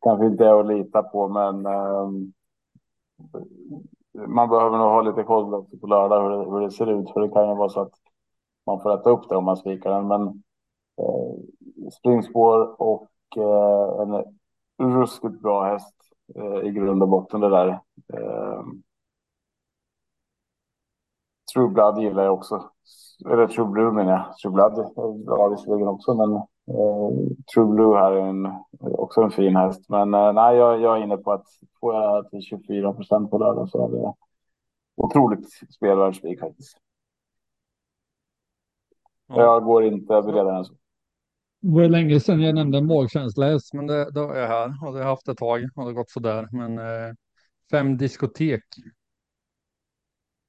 [0.00, 2.08] kanske inte är att lita på, men eh,
[4.26, 7.10] man behöver nog ha lite koll också på lördag hur det, hur det ser ut,
[7.12, 7.92] för det kan ju vara så att
[8.66, 10.08] man får äta upp det om man spikar den.
[10.08, 10.22] Men
[10.98, 14.24] eh, springspår och eh,
[14.78, 15.94] en ruskigt bra häst
[16.34, 17.68] eh, i grund och botten det där.
[18.14, 18.62] Eh,
[21.54, 22.70] True Blood gillar jag också.
[23.30, 24.36] Eller True Blue menar jag.
[24.36, 26.42] True Blood är bra visserligen också, men
[27.54, 29.88] True Blue här är en, också en fin häst.
[29.88, 31.46] Men eh, nej, jag, jag är inne på att
[31.80, 34.14] får jag till 24 procent på lördag så är det
[34.96, 36.76] otroligt spelvärd spik faktiskt.
[39.26, 39.40] Ja.
[39.40, 40.74] Jag går inte bredare än så.
[41.60, 44.98] Det var länge sedan jag nämnde magkänslahäst, men det, då är jag här och det
[44.98, 46.48] har jag haft ett tag och det har gått sådär.
[46.52, 47.14] Men eh,
[47.70, 48.64] fem diskotek.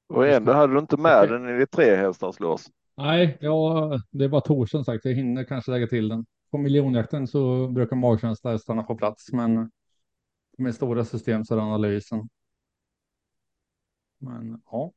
[0.09, 2.65] Och ändå hade du inte med den i ditt tre hästars lås.
[2.99, 5.05] Nej, ja, det är bara torsdagen sagt.
[5.05, 6.25] Jag hinner kanske lägga till den.
[6.51, 9.71] På miljonjakten så brukar magkänslahästarna få plats, men
[10.57, 12.29] med stora system så är det analysen.
[14.17, 14.91] Men ja,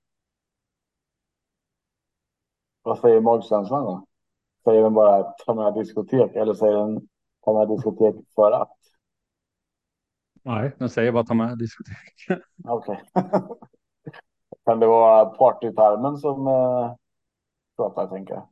[2.83, 4.07] Vad säger magkänslan då?
[4.65, 7.09] Säger den bara ta med diskotek eller säger den
[7.45, 8.77] ta med diskotek för att?
[10.43, 12.41] nej, den säger bara ta med diskotek.
[12.69, 13.03] Okej.
[14.65, 16.95] kan det vara partytarmen som eh,
[17.76, 18.48] pratar, tänker jag?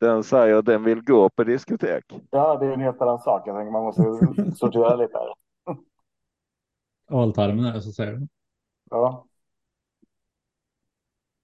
[0.00, 2.04] Den säger att den vill gå på diskotek.
[2.30, 3.42] Ja, det är en helt annan sak.
[3.46, 4.02] Jag tänker man måste
[4.56, 5.34] sortera lite här.
[7.08, 8.28] Altarmen är det så säger den.
[8.90, 9.26] Ja,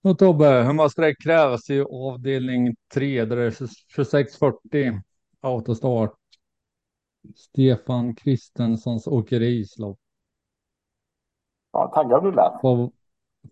[0.02, 5.00] Och Tobbe, hur många streck krävs i avdelning 3 där det är 2640
[5.40, 6.14] autostart?
[7.36, 9.98] Stefan Kristenssons åkerislopp.
[11.72, 12.52] ja taggad du lät.
[12.60, 12.92] Fav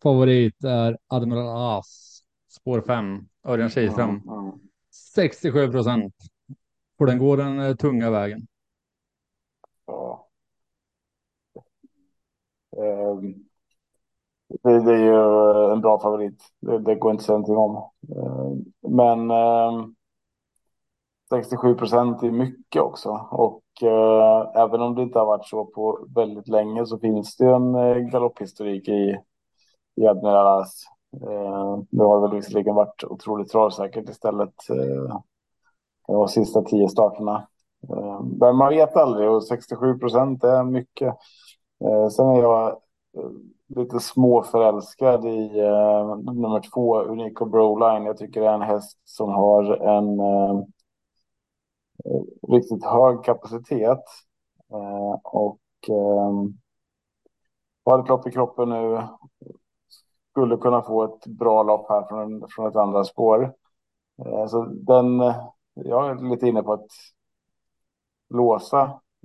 [0.02, 4.10] favorit är Admiral As, spår 5, Örjan Kihlström.
[4.10, 4.52] Mm.
[5.14, 6.14] 67 procent.
[6.98, 8.46] För den går den eh, tunga vägen.
[9.86, 10.28] Ja.
[12.76, 13.44] Ehm,
[14.62, 16.42] Det, det är ju en bra favorit.
[16.60, 17.90] Det, det går inte att säga någonting om.
[18.16, 19.94] Ehm, Men ehm,
[21.30, 23.10] 67 procent är mycket också.
[23.30, 27.46] Och eh, även om det inte har varit så på väldigt länge så finns det
[27.46, 29.18] en eh, galopphistorik i,
[29.96, 30.84] i Admiralas.
[31.22, 34.70] Eh, nu har väl visserligen varit otroligt travsäkert istället.
[34.70, 35.20] Eh,
[36.06, 37.48] det var sista tio starterna.
[37.90, 41.14] Eh, men man vet aldrig och 67 procent är mycket.
[41.84, 42.68] Eh, sen är jag
[43.16, 43.30] eh,
[43.76, 48.04] lite småförälskad i eh, nummer två, Unico Broline.
[48.06, 50.62] Jag tycker det är en häst som har en eh,
[52.48, 54.04] riktigt hög kapacitet.
[54.72, 56.32] Eh, och eh,
[57.84, 59.02] har ett lopp i kroppen nu.
[60.34, 63.52] Skulle kunna få ett bra lopp här från, från ett andra spår.
[64.26, 65.36] Eh, så den, eh,
[65.74, 66.86] jag är lite inne på att
[68.30, 68.80] låsa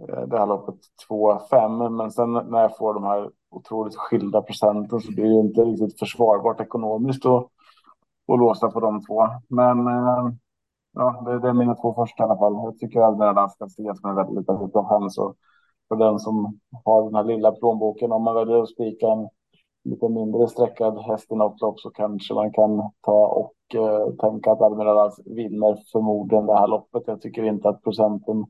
[0.09, 0.75] eh, det här loppet
[1.09, 1.89] 2-5.
[1.89, 5.99] Men sen när jag får de här otroligt skilda procenten så blir det inte riktigt
[5.99, 7.43] försvarbart ekonomiskt att,
[8.27, 9.27] att låsa på de två.
[9.47, 10.29] Men eh,
[10.93, 12.53] ja, det, det är mina två första i alla fall.
[12.53, 15.17] Jag tycker att den här ska ses som en väldigt, väldigt bra chans.
[15.17, 15.35] Och
[15.87, 19.29] för den som har den här lilla plånboken, om man väljer att spika en
[19.83, 24.51] lite mindre sträckad häst i något lopp så kanske man kan ta och eh, tänka
[24.51, 27.03] att Admiralas vinner förmodligen det här loppet.
[27.05, 28.45] Jag tycker inte att procenten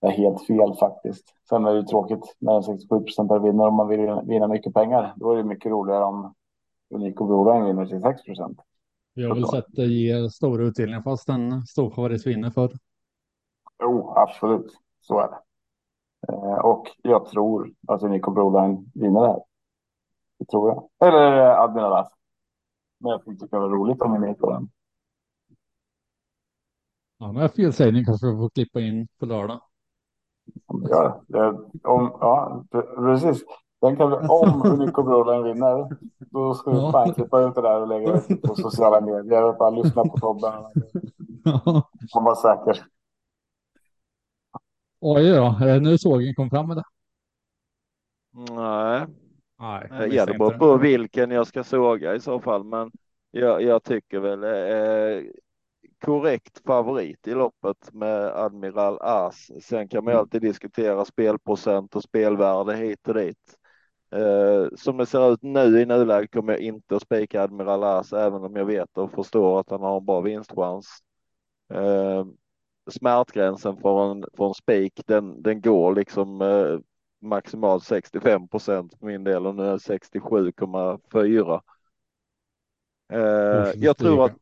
[0.00, 1.24] är helt fel faktiskt.
[1.48, 4.74] Sen är det ju tråkigt när en 67 procent vinner om man vill vinna mycket
[4.74, 5.14] pengar.
[5.16, 6.34] Då är det mycket roligare om
[6.94, 8.58] Unico Broline vinner till 6 procent.
[9.14, 12.70] Jag har väl sett det ge stora utdelningar fast en stor favorit vinner för.
[13.82, 14.78] Jo, absolut.
[15.00, 15.38] Så är det.
[16.32, 19.40] Eh, och jag tror att Unico Broline vinner det här.
[20.44, 21.08] Det tror jag.
[21.08, 22.12] Eller Admiral As.
[22.98, 24.68] Men jag tyckte det var roligt om ni är på den.
[27.18, 29.60] Ja, men felsägning kanske vi får klippa in på lördag.
[30.66, 31.48] Ja, det,
[31.82, 32.64] om, ja
[32.96, 33.44] precis.
[33.80, 36.92] Den kan, om Unico Broline vinner, då ska vi Ja.
[36.92, 39.52] fan klippa ut det där och lägga ut det på sociala medier.
[39.58, 40.46] Bara lyssna på Tobbe.
[42.12, 42.86] Han var säker.
[45.00, 46.84] Oj då, är det nu sågen kom fram med det?
[48.54, 49.06] Nej,
[49.88, 52.90] Nej, det beror på vilken jag ska såga i så fall, men
[53.30, 55.30] jag, jag tycker väl eh,
[56.04, 59.50] korrekt favorit i loppet med Admiral As.
[59.64, 63.56] Sen kan man ju alltid diskutera spelprocent och spelvärde hit och dit.
[64.14, 68.12] Eh, som det ser ut nu i nuläget kommer jag inte att spika Admiral As,
[68.12, 70.88] även om jag vet och förstår att han har en bra vinstchans.
[71.74, 72.24] Eh,
[72.90, 76.78] smärtgränsen för en, för en spik, den, den går liksom eh,
[77.24, 81.60] maximalt 65 procent för min del och nu är 67,4.
[83.12, 84.36] Eh, jag tror att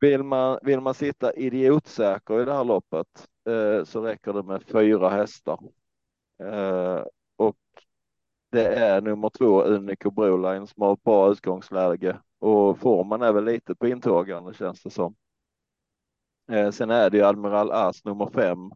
[0.00, 4.62] vill man, vill man sitta idiotsäker i det här loppet eh, så räcker det med
[4.62, 5.58] fyra hästar.
[6.42, 7.04] Eh,
[7.36, 7.56] och
[8.50, 13.44] det är nummer två Unico Broline som har ett bra utgångsläge och formen är väl
[13.44, 15.14] lite på intågande känns det som.
[16.50, 18.70] Eh, sen är det ju Admiral As nummer fem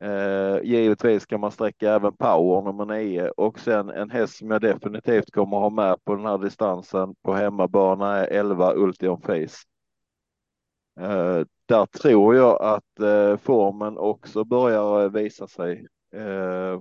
[0.00, 4.60] Eh, givetvis kan man sträcka även power nummer nio och sen en häst som jag
[4.60, 9.66] definitivt kommer ha med på den här distansen på hemmabana är 11 Ultion Face.
[11.00, 16.80] Eh, där tror jag att eh, formen också börjar eh, visa sig eh,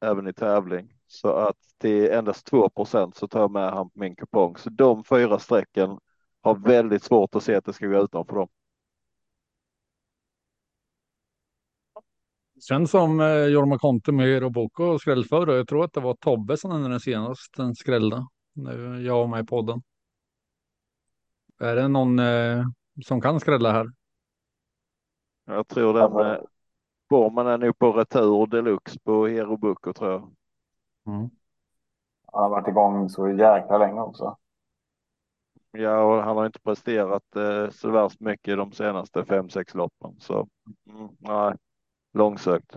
[0.00, 2.70] även i tävling så att till endast 2
[3.14, 4.56] så tar jag med han på min kupong.
[4.56, 5.98] Så de fyra strecken
[6.42, 8.48] har väldigt svårt att se att det ska gå utanför dem.
[12.68, 15.56] Känns som eh, Jorma Conte med Roboco skräll förr.
[15.56, 18.26] Jag tror att det var Tobbe som den senast den skrällde.
[18.52, 19.82] Nu jag var med i podden.
[21.60, 22.64] Är det någon eh,
[23.06, 23.86] som kan skrälla här?
[25.44, 26.38] Jag tror den eh,
[27.08, 30.20] formen är nog på retur deluxe på Hero Bucco tror jag.
[31.06, 31.30] Mm.
[32.32, 34.36] Han har varit igång så jäkla länge också.
[35.70, 40.16] Ja, och han har inte presterat eh, så värst mycket de senaste fem, sex loppen.
[40.20, 40.48] Så
[40.90, 41.54] mm, nej,
[42.14, 42.76] långsökt.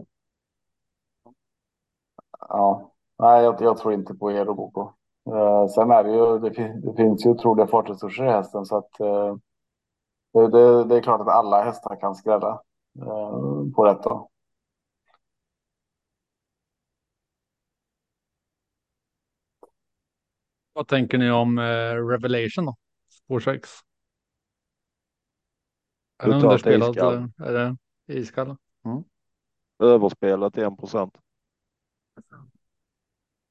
[2.39, 4.81] Ja, nej, jag, jag tror inte på Eroboko.
[5.27, 8.77] Eh, sen är det ju, det, fin- det finns ju otroliga fartresurser i hästen så
[8.77, 9.35] att eh,
[10.33, 12.61] det, det, det är klart att alla hästar kan skrälla
[13.01, 14.29] eh, på rätt då.
[20.73, 21.63] Vad tänker ni om eh,
[22.07, 22.75] Revelation då?
[23.09, 23.69] Spår 6.
[26.19, 26.97] Är den underspelad
[27.39, 27.77] är det
[28.19, 28.55] iskall?
[29.79, 31.17] Överspelat 1 procent.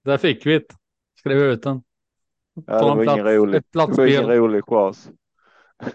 [0.05, 0.67] Där fick vi det.
[1.19, 1.83] Skrev ut den.
[2.55, 3.57] Ja, det var ingen plats- rolig.
[3.59, 5.11] ett Det var ingen rolig chas.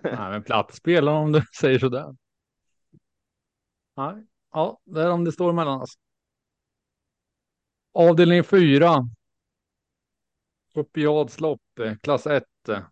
[0.04, 2.16] Nej, men platt spela om du säger sådär.
[3.98, 5.94] Nej, ja, det är om det står mellan oss.
[7.94, 8.98] Avdelning 4.
[10.74, 12.44] Kopiadslopp, eh, klass 1.
[12.70, 12.84] eh,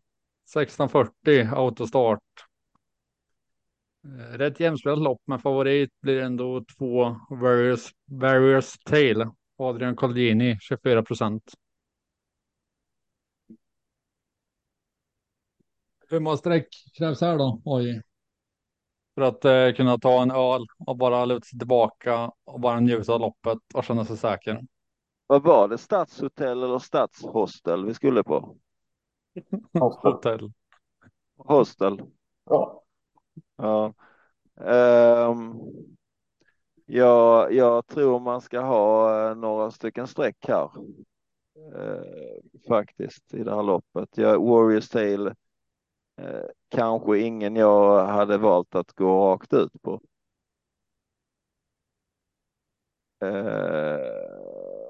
[0.53, 2.48] 1640 autostart.
[4.05, 9.25] Eh, Rätt jämspelat lopp, men favorit blir ändå två Various, various Tail.
[9.57, 11.43] Adrian Colgjini, 24 procent.
[16.09, 17.61] Hur många streck krävs här då?
[17.65, 18.01] Oj.
[19.15, 23.13] För att eh, kunna ta en öl och bara luta sig tillbaka och bara njuta
[23.13, 24.61] av loppet och känna sig säker.
[25.27, 25.77] Vad var det?
[25.77, 28.57] Stadshotell eller stadshostel vi skulle på?
[29.79, 30.51] Hotell.
[31.37, 32.01] Hostel.
[32.45, 32.83] Ja,
[33.55, 33.93] Ja.
[34.61, 35.97] Ehm, um,
[36.85, 40.69] ja, jag tror man ska ha eh, några stycken streck här.
[41.75, 42.03] Uh,
[42.67, 44.17] faktiskt i det här loppet.
[44.17, 45.35] Jag, Warriors Tale
[46.21, 50.01] uh, kanske ingen jag hade valt att gå rakt ut på.
[53.25, 54.89] Uh,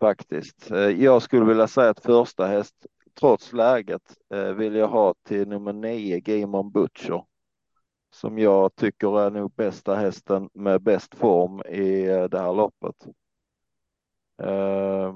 [0.00, 0.70] faktiskt.
[0.96, 2.86] Jag skulle vilja säga att första häst,
[3.20, 7.24] trots läget, eh, vill jag ha till nummer nio, Game on Butcher.
[8.10, 13.06] Som jag tycker är nog bästa hästen med bäst form i eh, det här loppet.
[14.42, 15.14] Eh,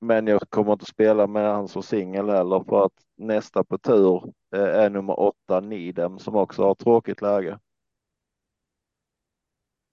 [0.00, 4.24] men jag kommer inte spela med han som singel heller för att nästa på tur
[4.56, 7.58] eh, är nummer åtta Nidem som också har tråkigt läge.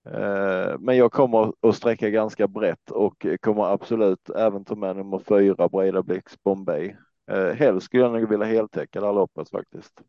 [0.05, 5.19] Eh, men jag kommer att sträcka ganska brett och kommer absolut även ta med nummer
[5.19, 6.95] fyra Breda Blix Bombay.
[7.31, 10.01] Eh, Helst skulle jag nog vilja heltäcka det här loppet faktiskt.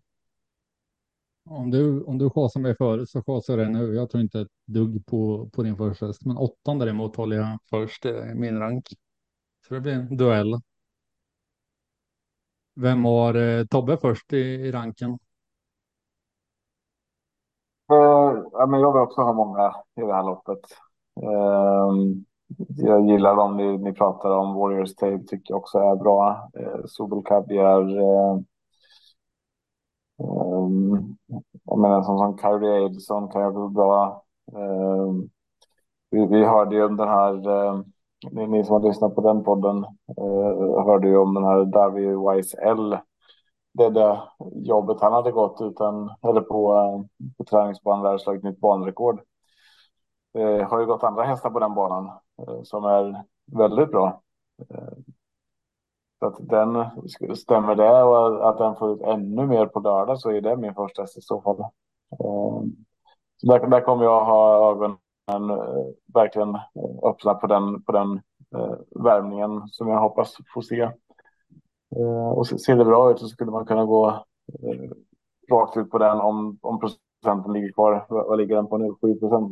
[1.50, 3.94] Om du, om du chasar mig förut så chasar jag det nu.
[3.94, 6.24] Jag tror inte ett dugg på, på din första häst.
[6.24, 8.88] Men åttan däremot håller jag först i min rank.
[9.68, 10.60] Så det blir en duell.
[12.74, 15.10] Vem har eh, Tobbe först i, i ranken?
[17.92, 20.58] Uh, ja, men jag vill också ha många i det här loppet.
[21.22, 22.22] Uh,
[22.68, 24.55] jag gillar dem ni, ni pratar om.
[24.55, 26.50] Warriors Tape tycker jag också är bra.
[26.55, 27.98] Eh, Sobel Caviar.
[28.00, 28.38] Eh,
[30.18, 31.16] um,
[31.64, 34.24] jag menar som, som Kyrie Edison kan jag vara bra.
[34.53, 35.12] Eh,
[36.11, 37.80] vi, vi hörde ju om den här, Eh,
[38.32, 39.84] ni, ni, som har lyssnat på den podden,
[40.18, 42.98] eh, hörde ju om den här Davy Wise L.
[43.74, 44.22] Det, det
[44.55, 49.20] jobbet han hade gått utan, eller på, eh, på träningsbanan där slagit nytt banrekord.
[50.38, 52.11] Eh, har ju gått andra hästar på den banan
[52.49, 54.22] Eh, som är väldigt bra.
[54.70, 54.93] Eh,
[56.18, 56.84] så att den,
[57.36, 60.74] stämmer det och att den får ut ännu mer på lördag så är det min
[60.74, 61.61] första häst i så fall.
[61.61, 62.62] Eh,
[63.36, 64.99] så där, där kommer jag ha ögonen
[66.14, 66.59] verkligen
[67.03, 68.20] öppna på den, på den
[69.05, 70.90] värmningen som jag hoppas få se.
[72.34, 74.24] Och ser det bra ut så skulle man kunna gå
[75.51, 78.07] rakt ut på den om, om procenten ligger kvar.
[78.09, 78.95] Vad ligger den på nu?
[79.01, 79.51] 7 procent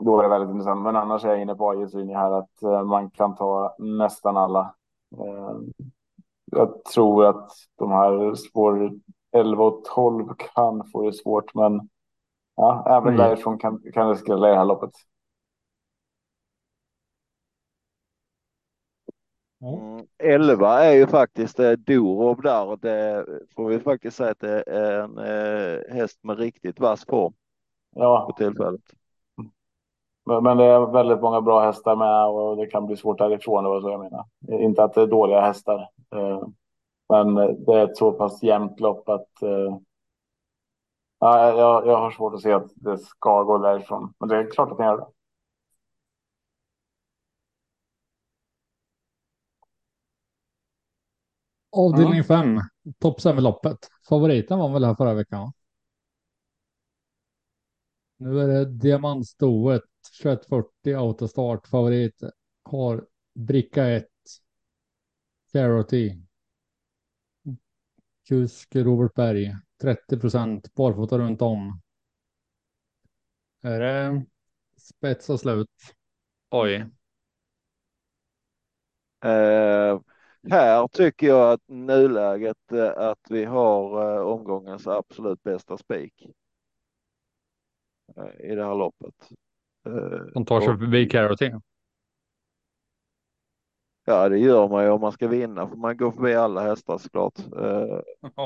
[0.00, 0.82] då är det väldigt intressant.
[0.82, 4.36] Men annars är jag inne på AIs linje här att eh, man kan ta nästan
[4.36, 4.74] alla.
[5.18, 5.56] Eh,
[6.44, 8.92] jag tror att de här spår
[9.32, 11.88] 11 och 12 kan få det svårt, men
[12.56, 13.16] ja, även mm.
[13.16, 14.90] därifrån kan, kan det skrälla i det här loppet.
[19.62, 23.26] Mm, 11 är ju faktiskt eh, Dorov där och det
[23.56, 27.32] får vi faktiskt säga att det är en eh, häst med riktigt vass form.
[27.94, 28.26] Ja.
[28.26, 28.80] På tillfället.
[30.24, 33.64] Men, det är väldigt många bra hästar med och det kan bli svårt därifrån.
[33.64, 34.24] Det var så jag menar.
[34.64, 35.88] Inte att det är dåliga hästar.
[36.14, 36.42] Eh,
[37.08, 39.78] men det är ett så pass jämnt lopp att eh,
[41.18, 44.14] ja, jag, jag har svårt att se att det ska gå därifrån.
[44.20, 45.06] Men det är klart att det gör det.
[51.72, 52.62] Avdelning 5, mm.
[52.98, 53.78] topp 7-loppet.
[54.08, 55.52] Favoriten var väl här förra veckan?
[58.16, 59.82] Nu är det diamantstoet
[60.22, 61.66] 2140 autostart.
[61.66, 62.22] Favorit
[62.62, 64.06] har bricka 1.
[65.52, 66.22] Charity.
[68.28, 69.56] Kusk Robert Berg.
[69.80, 71.80] 30 procent barfota runt om.
[73.62, 74.24] Är det
[74.76, 75.70] spets och slut?
[76.50, 76.86] Oj.
[79.24, 80.00] Uh,
[80.50, 86.26] här tycker jag att nuläget uh, att vi har uh, omgångens absolut bästa spik
[88.38, 89.28] i det här loppet.
[90.34, 91.50] De tar sig förbi Carroty.
[94.04, 96.98] Ja, det gör man ju om man ska vinna, för man går förbi alla hästar
[96.98, 97.38] såklart.
[97.56, 98.00] Uh,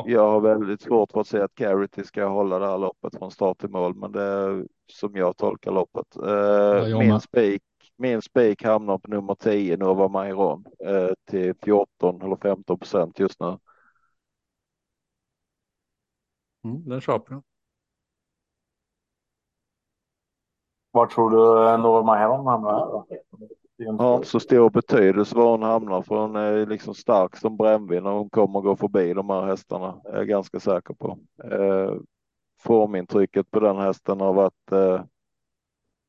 [0.07, 3.31] jag har väldigt svårt för att se att Carity ska hålla det här loppet från
[3.31, 6.17] start till mål, men det är som jag tolkar loppet.
[6.23, 7.63] Uh, ja, min spik,
[7.97, 13.41] min spik hamnar på nummer 10, Nova Mairon, uh, till 14 eller 15 procent just
[13.41, 13.59] nu.
[16.65, 17.43] Mm, den köper jag.
[20.95, 23.05] Var tror du Nova Mairon hamnar?
[23.99, 28.07] har inte så stor betydelse var hon hamnar för hon är liksom stark som brännvin
[28.07, 30.01] och hon kommer gå förbi de här hästarna.
[30.05, 31.19] är jag ganska säker på.
[31.45, 31.95] Eh,
[32.61, 35.05] formintrycket på den hästen har varit eh,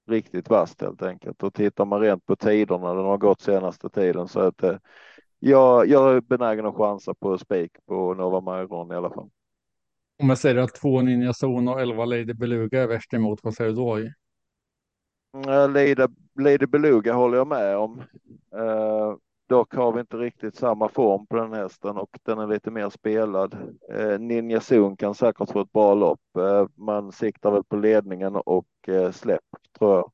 [0.08, 4.28] riktigt vasst helt enkelt och tittar man rent på tiderna den har gått senaste tiden
[4.28, 4.78] så att eh,
[5.40, 9.30] jag, jag är benägen att chansa på spik på Nova Mairon i alla fall.
[10.20, 13.54] Om jag säger att två Ninja Zone och elva Lady Beluga är värst emot, vad
[13.54, 14.12] säger du då?
[15.36, 15.70] Eh,
[16.36, 18.02] Lady, Beluga håller jag med om.
[18.56, 19.16] Eh,
[19.48, 22.90] dock har vi inte riktigt samma form på den hästen och den är lite mer
[22.90, 23.58] spelad.
[23.90, 26.38] Eh, Ninja Zoon kan säkert få ett bra lopp.
[26.38, 29.44] Eh, man siktar väl på ledningen och eh, släpp
[29.80, 30.12] tror jag.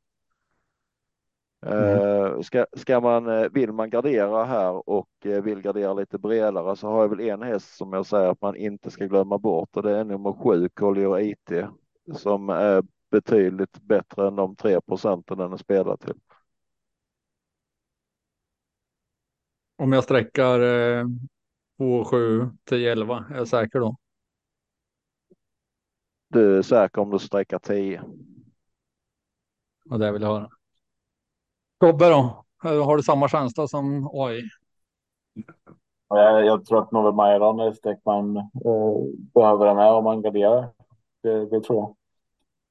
[1.65, 2.43] Mm.
[2.43, 7.01] Ska, ska man, eh, vill man gardera här och vill gardera lite bredare så har
[7.01, 9.97] jag väl en häst som jag säger att man inte ska glömma bort och det
[9.97, 11.65] är nummer sju, Collier IT,
[12.13, 16.19] som är betydligt bättre än de 3 procenten den är spelad till.
[19.77, 21.05] Om jag sträckar eh,
[21.77, 23.95] på 7 till 11, är jag säker då?
[26.27, 28.03] Du är säker om du sträcker 10.
[29.89, 30.49] Och det vill jag höra.
[31.79, 32.45] Tobbe då?
[32.57, 34.41] Har du samma känsla som AI?
[36.07, 38.43] Jag, jag tror att Nove Majran är streck man eh,
[39.33, 40.69] behöver ha med om man garderar.
[41.23, 41.95] Det, det tror jag.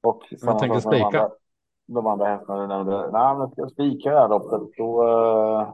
[0.02, 0.98] Och jag tänker spika.
[0.98, 1.30] De andra,
[1.86, 3.10] de andra hästarna du nämnde.
[3.12, 5.72] Nej, men ska jag spika det här loppet då, eh,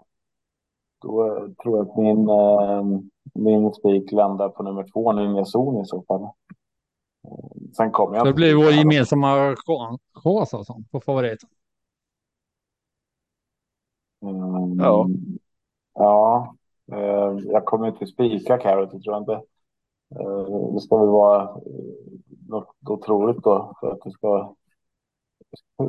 [1.02, 3.00] då tror jag att min, eh,
[3.34, 6.28] min spik landar på nummer två, Ninja Zon i så fall.
[7.76, 8.26] Sen kommer jag.
[8.26, 9.56] Det blir vår gemensamma
[10.14, 11.48] chans alltså på favoriten.
[14.22, 15.06] Mm, ja.
[15.94, 16.54] Ja.
[16.92, 19.32] Eh, jag kommer inte spika Carrot, tror jag inte.
[20.20, 21.48] Eh, det ska väl vara eh,
[22.48, 24.54] något otroligt då för att det ska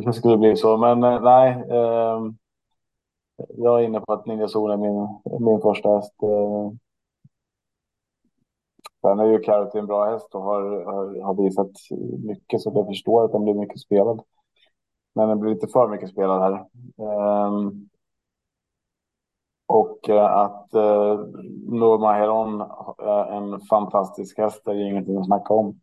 [0.05, 0.77] det skulle bli så.
[0.77, 2.21] Men eh, nej, eh,
[3.57, 5.07] jag är inne på att Ninja Sol är min,
[5.39, 6.13] min första häst.
[6.23, 6.71] Eh.
[9.01, 11.71] Sen är ju Carity en bra häst och har, har, har visat
[12.25, 14.21] mycket så jag förstår att den blir mycket spelad.
[15.15, 16.65] Men den blir lite för mycket spelad här.
[17.47, 17.89] Um,
[19.65, 21.19] och eh, att eh, uh,
[21.67, 22.61] Norma Heron
[22.97, 25.79] är en fantastisk häst det är ju ingenting att snacka om.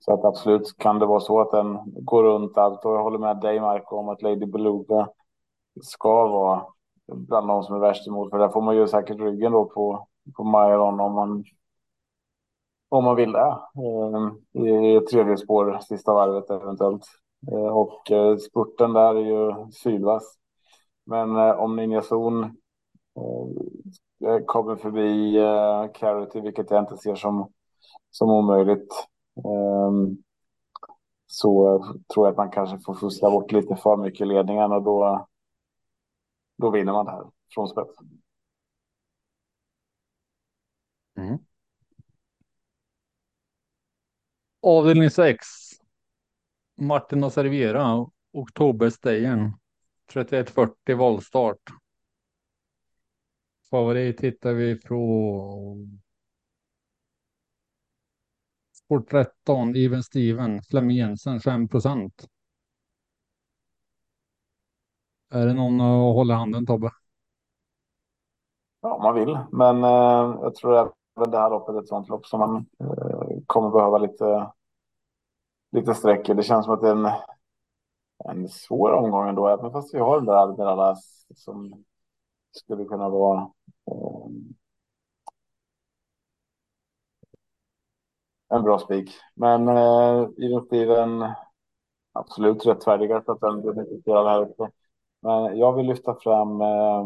[0.00, 3.18] Så att absolut kan det vara så att den går runt allt och jag håller
[3.18, 5.08] med dig Marco om att Lady Beluga
[5.82, 6.66] ska vara
[7.06, 8.30] bland de som är värst emot.
[8.30, 11.44] För där får man ju säkert ryggen då på, på Myron om man
[12.88, 13.58] om man vill det.
[13.76, 17.04] Ehm, I tredje spår, sista varvet eventuellt.
[17.52, 20.34] Eh, och eh, spurten där är ju sylvass.
[21.04, 22.56] Men eh, om Ninja Zon
[24.46, 25.38] kommer förbi
[25.94, 27.52] Carity, vilket jag inte ser som,
[28.10, 28.88] som omöjligt.
[31.26, 31.82] Så
[32.14, 35.28] tror jag att man kanske får fuska bort lite för mycket ledningen och då,
[36.58, 37.24] då vinner man det här
[37.54, 37.98] från spets.
[41.16, 41.38] Mm.
[44.60, 45.46] Avdelning 6.
[46.76, 49.52] Martin och Servera, Oktoberstejen.
[50.12, 51.60] 3140 voltstart.
[53.70, 55.76] Favorit hittar vi på
[58.92, 62.26] Sport 13, Even Steven, Flem Jensen 5 procent.
[65.30, 66.90] Är det någon att hålla handen Tobbe?
[68.80, 72.26] Ja, man vill, men eh, jag tror även det här loppet är ett sånt lopp
[72.26, 74.50] som man eh, kommer behöva lite,
[75.70, 77.10] lite sträck Det känns som att det är en,
[78.24, 80.96] en svår omgång ändå, även fast vi har den där
[81.34, 81.84] som
[82.52, 83.40] skulle kunna vara
[83.90, 84.51] eh,
[88.52, 89.10] en bra spik.
[89.34, 90.28] Men eh,
[90.70, 91.24] i den
[92.12, 94.70] absolut rättfärdigat att den blir mycket här uppe.
[95.22, 97.04] Men jag vill lyfta fram eh,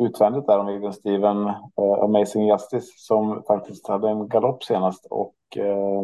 [0.00, 5.36] utvändigt där om Vivian Steven, eh, Amazing Justice, som faktiskt hade en galopp senast och
[5.56, 6.02] eh,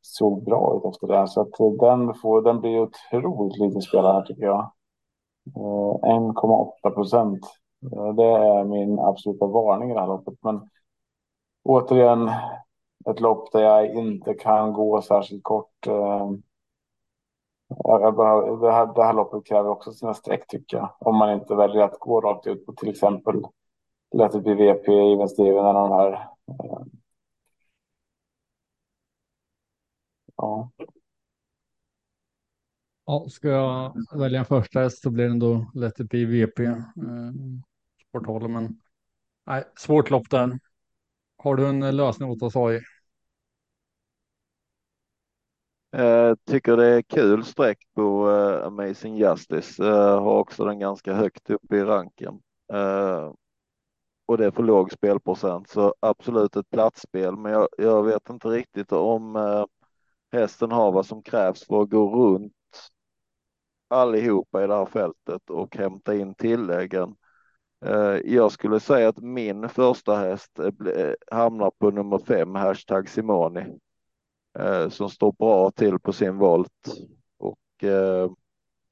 [0.00, 1.28] såg bra ut efter det.
[1.28, 4.72] Så att den, får, den blir otroligt liten spelare här tycker jag.
[5.56, 7.40] Eh, 1,8 procent.
[7.92, 10.34] Eh, det är min absoluta varning i det här loppet.
[10.40, 10.70] Men
[11.62, 12.30] återigen,
[13.10, 15.86] ett lopp där jag inte kan gå särskilt kort.
[15.86, 16.30] Eh,
[17.84, 20.94] jag behöver, det, här, det här loppet kräver också sina streck tycker jag.
[20.98, 23.42] Om man inte väljer att gå rakt ut på till exempel
[24.14, 26.12] Let it be VP, Even Steven eller de här.
[26.12, 26.84] Eh.
[30.36, 30.70] Ja.
[33.04, 36.64] Ja, ska jag välja en första häst så blir det ändå Let it be VP.
[36.64, 36.82] Eh,
[38.48, 38.80] men
[39.46, 40.58] nej, svårt lopp där.
[41.42, 42.80] Har du en eh, lösning åt oss AI?
[45.96, 49.82] Uh, eh, tycker det är kul streck på eh, Amazing Justice.
[49.82, 52.40] Uh, har också den ganska högt upp i ranken.
[54.26, 57.36] och det är för låg spelprocent så absolut ett platsspel.
[57.36, 59.36] Men jag, jag vet inte riktigt om
[60.32, 62.52] hästen har vad som krävs för att gå runt
[63.88, 67.14] allihopa i det här fältet och hämta in tilläggen.
[67.84, 73.08] Eh, jag skulle säga att min första häst eh, eh, hamnar på nummer fem, hashtag
[73.08, 73.78] Simoni
[74.90, 76.88] som står bra till på sin volt.
[77.38, 77.58] Och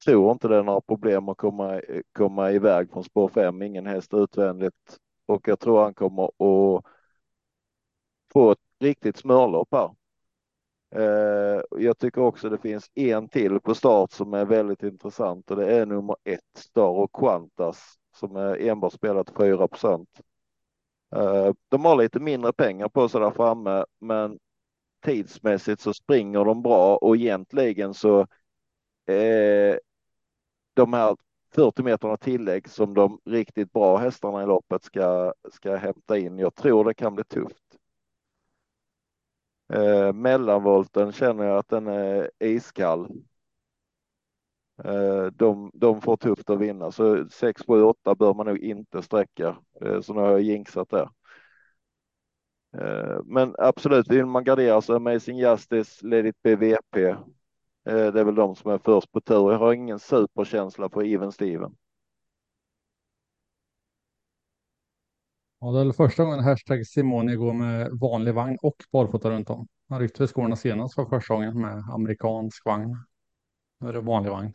[0.05, 1.81] tror inte det är några problem att komma,
[2.13, 4.97] komma iväg från spår fem, ingen häst utvändigt.
[5.25, 6.83] Och jag tror han kommer att
[8.33, 9.91] få ett riktigt smörlopp här.
[11.77, 15.75] Jag tycker också det finns en till på start som är väldigt intressant och det
[15.77, 20.21] är nummer ett Star och Quantas som är enbart spelat 4 procent.
[21.15, 24.39] Eh, de har lite mindre pengar på sig där framme, men
[25.05, 28.19] tidsmässigt så springer de bra och egentligen så
[29.05, 29.77] eh,
[30.73, 31.15] de här
[31.53, 36.39] 40 meterna tillägg som de riktigt bra hästarna i loppet ska, ska hämta in.
[36.39, 37.77] Jag tror det kan bli tufft.
[39.73, 43.07] Eh, mellanvolten känner jag att den är iskall.
[44.85, 49.01] Eh, de, de får tufft att vinna, så 6, 7, 8 bör man nog inte
[49.01, 49.57] sträcka.
[49.81, 51.09] Eh, så nu har jag jinxat det.
[52.77, 57.15] Eh, men absolut, vill man gardera sig, Amazing Justice, ledigt BVP.
[57.83, 59.51] Det är väl de som är först på tur.
[59.51, 61.75] Jag har ingen superkänsla på Even Steven.
[65.59, 69.67] Ja, det är första gången hashtag Simone går med vanlig vagn och barfota runt om.
[69.89, 72.97] Han ryckte skorna senast för första gången med amerikansk vagn.
[73.79, 74.53] Nu är det vanlig vagn.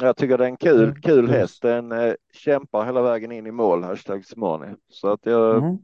[0.00, 1.62] Jag tycker det är en kul, Mm, kul häst.
[1.62, 4.74] Den eh, kämpar hela vägen in i mål, hashtag Simoni.
[4.88, 5.78] Så att jag, Mm.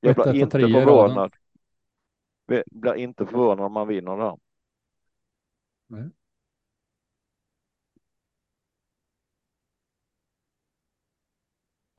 [0.00, 1.32] jag blir inte förvånad.
[2.46, 4.36] Jag blir inte förvånad om man vinner där.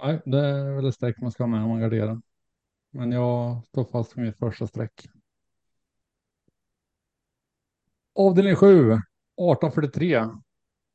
[0.03, 2.21] Nej, det är väl ett streck man ska ha med om man garderar.
[2.91, 5.07] Men jag står fast vid mitt första streck.
[8.15, 10.25] Avdelning 7, 1843.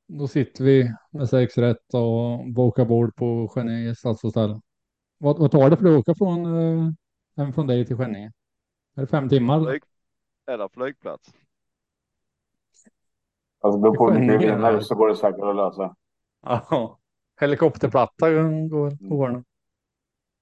[0.07, 4.61] Då sitter vi med sex rätt och bokar bord på Skänninge stadshotell.
[5.19, 6.93] Vad, vad tar det för att åka från, eh,
[7.37, 8.33] hem från dig till Skänninge?
[8.97, 9.65] Är det fem timmar?
[9.65, 9.83] Flyg,
[10.47, 11.35] eller flygplats.
[13.61, 15.97] Alltså, beror på hur mycket vinner så går det säkert att lösa.
[16.43, 16.99] Ja.
[17.41, 19.45] Helikopterplatta går, går det.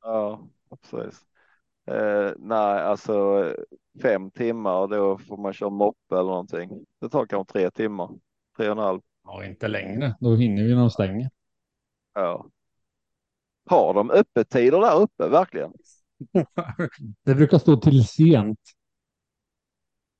[0.03, 0.41] Ja,
[0.71, 1.27] precis.
[1.87, 3.45] Eh, nej, alltså
[4.03, 6.85] fem timmar och då får man köra moppe eller någonting.
[7.01, 8.11] Det tar kanske tre timmar,
[8.57, 9.01] tre och en halv.
[9.25, 10.17] Ja, inte längre.
[10.21, 11.31] Då hinner vi när de stänger.
[12.15, 12.47] Ja.
[13.71, 15.73] Har de öppettider där uppe verkligen?
[17.25, 18.59] Det brukar stå till sent.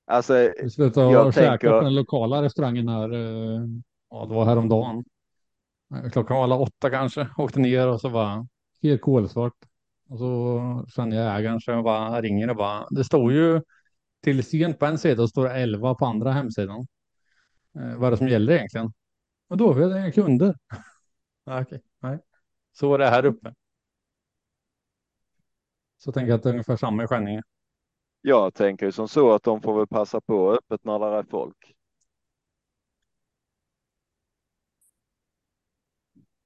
[0.07, 3.13] Alltså, Vi slutade Jag käka tänker- på den lokala restaurangen här.
[3.13, 3.61] eh,
[4.09, 5.03] Ja, det var häromdagen.
[5.95, 7.27] Eh, Klockan var alla åtta kanske.
[7.37, 8.47] Åkte ner och så var
[8.83, 9.53] helt kolsvart.
[10.09, 10.61] Och så
[10.95, 12.87] kände jag ägaren så jag bara ringer och bara.
[12.89, 13.61] Det står ju
[14.23, 16.87] till sent på en sida och står det 11 på andra hemsidan.
[17.75, 18.93] Eh, vad det som gäller egentligen?
[19.47, 20.55] Och då är det kunder.
[21.47, 22.19] Ah, Okej, nej.
[22.73, 23.53] Så är det här uppe.
[25.97, 27.43] Så tänker jag att det är ungefär samma i Skänninge.
[28.21, 31.23] jag tänker ju som så att de får väl passa på öppet när det är
[31.23, 31.75] folk.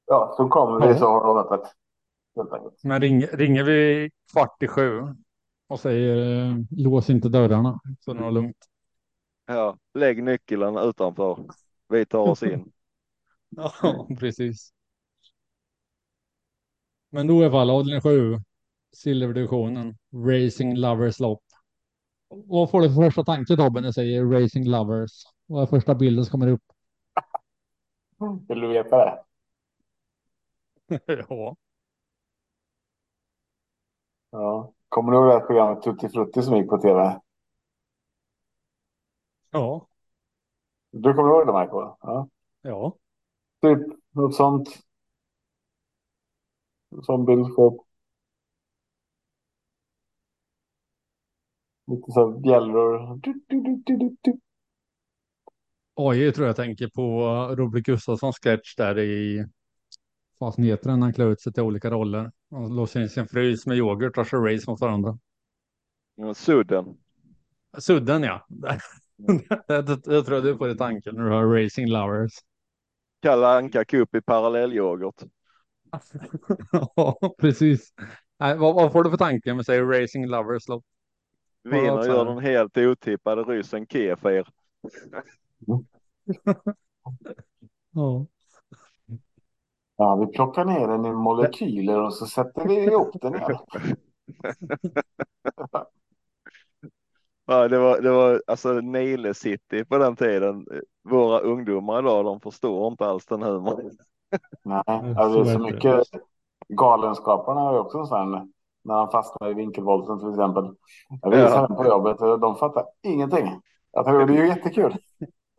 [0.06, 1.72] Ja, så kommer vi så har de öppet.
[2.36, 2.84] Helt enkelt.
[2.84, 5.02] Men ring, ringer vi kvart i sju
[5.68, 8.69] och säger eh, lås inte dörrarna så det är lugnt.
[9.50, 11.38] Ja, lägg nyckeln utanför.
[11.88, 12.72] Vi tar oss in.
[13.82, 14.74] Ja, precis.
[17.10, 18.38] Men då i alla fall avdelning sju,
[18.94, 21.44] silverdivisionen, Racing Lovers lopp.
[22.30, 25.12] Vad får du för första tanke Tobbe när jag säger Racing Lovers?
[25.46, 26.64] Vad är första bilden som kommer upp?
[28.48, 29.24] Vill du veta det?
[31.30, 31.56] ja.
[34.32, 34.74] Ja.
[34.90, 37.20] Kommer du ihåg det här programmet Tutti Frutti som gick på tv?
[39.52, 39.88] Ja.
[40.92, 41.98] Du kommer ihåg det, Marco?
[42.02, 42.30] Ja.
[42.62, 42.98] Ja.
[43.62, 43.80] Typ
[44.12, 44.70] något sånt.
[47.04, 47.86] Som bild på.
[51.88, 53.22] Lite så här bjällror.
[55.96, 59.46] Oj, tror jag tänker på Robert Gustafssons sketch där i
[60.38, 61.02] vad heter den?
[61.02, 62.32] Han klär ut sig till olika roller.
[62.50, 65.20] Han låser in sin frys med yoghurt och kör race mot varandra.
[66.18, 66.98] Mm, Sudden.
[67.78, 68.48] Sudden ja.
[69.68, 72.32] jag, jag tror du på det tanken när du har Racing Lovers.
[73.22, 75.24] Kalle Anka Cup i parallellyoghurt.
[76.96, 77.94] ja, precis.
[78.40, 80.84] Nej, vad, vad får du för tanke med säger Racing Lovers lopp?
[81.64, 84.48] Vinner gör den helt otippade ryssen Kefir.
[87.92, 88.26] Ja.
[89.98, 93.58] Ja, vi plockar ner den i molekyler och så sätter vi ihop den igen.
[97.50, 100.66] Ja, det var, det var alltså Nile City på den tiden.
[101.04, 103.92] Våra ungdomar idag, de förstår inte alls den humorn.
[104.64, 106.08] Nej, alltså, det är så mycket.
[106.68, 108.32] Galenskaparna har ju också en sån
[108.84, 110.64] när han fastnar i vinkelvolten till exempel.
[111.22, 111.68] Jag visade Ja.
[111.68, 113.62] den på jobbet och de fattar ingenting.
[113.92, 114.96] Jag tror det är ju jättekul.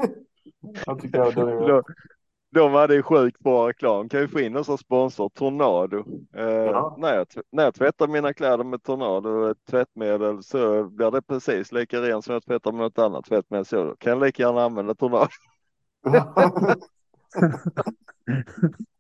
[0.87, 1.83] Jag tycker att det är...
[2.53, 4.09] De, de hade ju sjukt bra reklam.
[4.09, 5.29] Kan vi få in oss som sponsor?
[5.29, 6.05] Tornado.
[6.37, 6.97] Eh, Ja.
[6.99, 11.73] när, jag, när jag tvättar mina kläder med Tornado ett tvättmedel så blir det precis
[11.73, 13.65] lika rent som jag tvättar med något annat tvättmedel.
[13.65, 15.29] Så då kan jag lika gärna använda Tornado.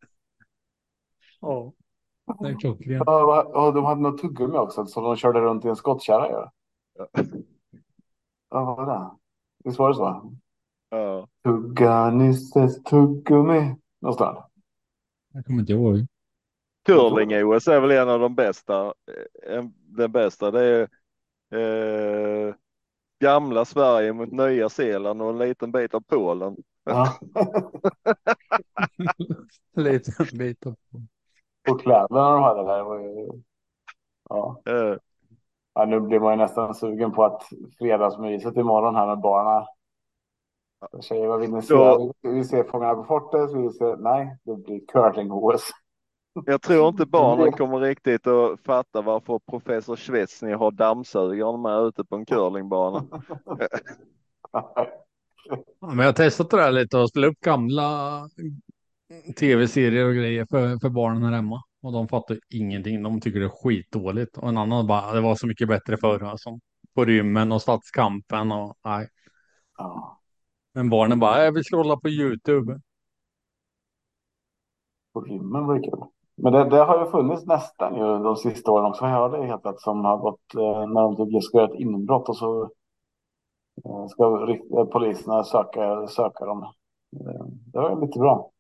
[1.40, 1.72] Ja.
[2.40, 3.03] Det är klockrent.
[3.07, 6.28] Ja, de hade något tuggummi också som de körde runt i en skottkärra.
[6.30, 6.51] Ja.
[8.51, 9.11] Ja, vad var det?
[9.64, 10.32] Visst var det så?
[10.91, 11.28] Ja.
[11.45, 13.76] Tugga Nisses tuggummi.
[14.01, 14.38] Någonstans.
[15.32, 16.07] Jag kommer inte ihåg.
[16.86, 18.86] Curling-OS är väl en av de bästa.
[18.86, 20.88] eh, En, den bästa det
[21.51, 22.55] är eh,
[23.22, 26.57] gamla Sverige mot nya Zeeland och en liten bit av Polen.
[26.84, 27.18] Ja.
[29.76, 30.76] Lite bit av.
[31.68, 33.43] Och kläderna de hade där var ju...
[34.28, 34.62] Ja.
[34.66, 34.97] Eh,
[35.74, 37.43] ja, nu blir man ju nästan sugen på att
[37.78, 39.66] fredagsmyset imorgon här med barnen.
[41.01, 41.74] Tjejer, vad vill ni se?
[42.22, 43.57] Vi vill se Fångarna på fortet.
[43.57, 43.97] Vi vill se...
[43.97, 45.70] Nej, det blir curling-OS.
[46.47, 52.05] jag tror inte barnen kommer riktigt att fatta varför professor Schwesny har dammsugaren med ute
[52.05, 53.05] på en curlingbana.
[55.81, 58.20] Men jag har testat det där lite och spelat upp gamla
[59.39, 61.62] tv-serier och grejer för, för barnen här hemma.
[61.83, 63.03] Och de fattar ingenting.
[63.03, 64.39] De tycker det är skitdåligt.
[64.39, 66.22] Och en annan bara, det var så mycket bättre förr.
[66.22, 66.59] Alltså.
[66.95, 69.09] På rymmen och stadskampen och nej.
[69.78, 70.20] Ja,
[70.73, 72.81] Men barnen bara, jag vill scrolla på YouTube.
[75.12, 76.01] på rymmen var det kul.
[76.37, 79.05] Men det, det har ju funnits nästan ju de sista åren också.
[79.05, 82.29] Jag hörde helt att som har gått eh, när de typ ska göra ett inbrott
[82.29, 82.62] och så
[83.85, 86.73] eh, ska eh, poliserna söka, söka dem.
[87.73, 88.51] Det var lite bra.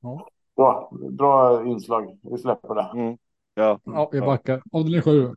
[0.00, 0.28] Ja.
[0.56, 2.18] Bra, bra inslag.
[2.22, 2.90] Vi släpper det.
[2.94, 3.18] Mm.
[3.54, 3.80] Ja.
[3.84, 4.62] Ja, vi backar.
[4.72, 5.34] Avdelning 7.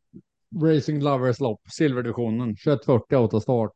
[0.55, 3.75] Racing Lovers lopp, silverdivisionen, 2140 autostart.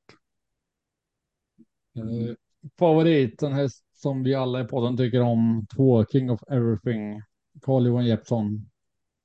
[1.95, 2.35] Eh,
[2.79, 7.21] favorit, en häst som vi alla i podden tycker om, två King of Everything,
[7.61, 8.69] Carl-Johan Jeppsson,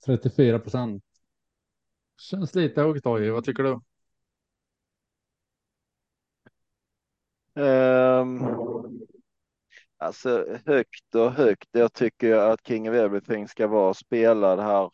[0.07, 1.05] 34 procent.
[2.21, 3.81] Känns lite högt Oj, vad tycker du?
[7.55, 8.41] Ehm,
[9.99, 11.69] alltså högt och högt.
[11.73, 14.91] Jag tycker att King of Everything ska vara spelad här.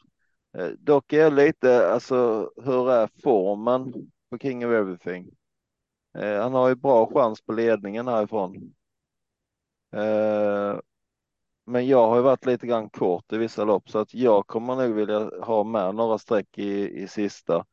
[0.58, 5.30] Eh, dock är jag lite, alltså hur är formen på King of Everything?
[6.18, 8.74] Eh, han har ju bra chans på ledningen härifrån.
[9.92, 10.80] Eh,
[11.66, 14.76] men jag har ju varit lite grann kort i vissa lopp så att jag kommer
[14.76, 17.64] nog vilja ha med några streck i, i sista.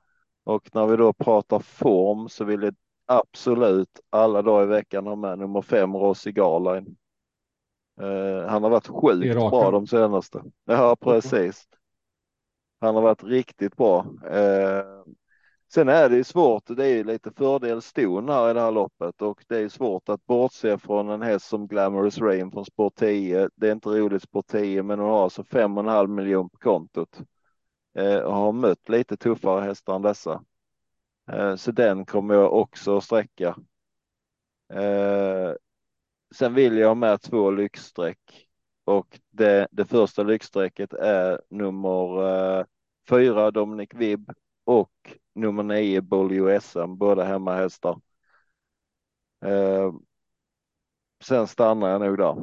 [0.44, 2.76] Och när vi då pratar form så vill jag
[3.06, 6.96] absolut alla dagar i veckan ha med nummer fem Rossi Garline.
[8.02, 10.44] Eh, han har varit sjukt bra de senaste.
[10.66, 11.68] Ja, precis.
[12.84, 14.06] Han har varit riktigt bra.
[14.30, 14.84] Eh,
[15.74, 16.64] sen är det ju svårt.
[16.68, 20.10] Det är ju lite fördel ston här i det här loppet och det är svårt
[20.10, 23.50] att bortse från en häst som Glamorous Rain från Sport 10.
[23.56, 26.50] Det är inte roligt Sport 10, men hon har alltså fem och en halv miljon
[26.50, 27.22] på kontot
[27.98, 30.44] eh, och har mött lite tuffare hästar än dessa.
[31.32, 33.56] Eh, så den kommer jag också att sträcka.
[34.74, 35.54] Eh,
[36.36, 38.48] sen vill jag ha med två lyxstreck
[38.84, 42.28] och det, det första lyxstrecket är nummer
[42.60, 42.66] eh,
[43.10, 44.32] fyra Dominic Vibb
[44.64, 48.02] och nummer nio Bolio SM, båda hemmahästar.
[49.46, 49.94] Eh,
[51.24, 52.36] sen stannar jag nog där.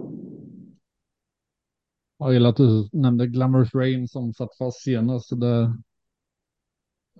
[2.18, 5.28] Jag gillar att du nämnde Glamorous Rain som satt fast senast.
[5.28, 5.76] Så det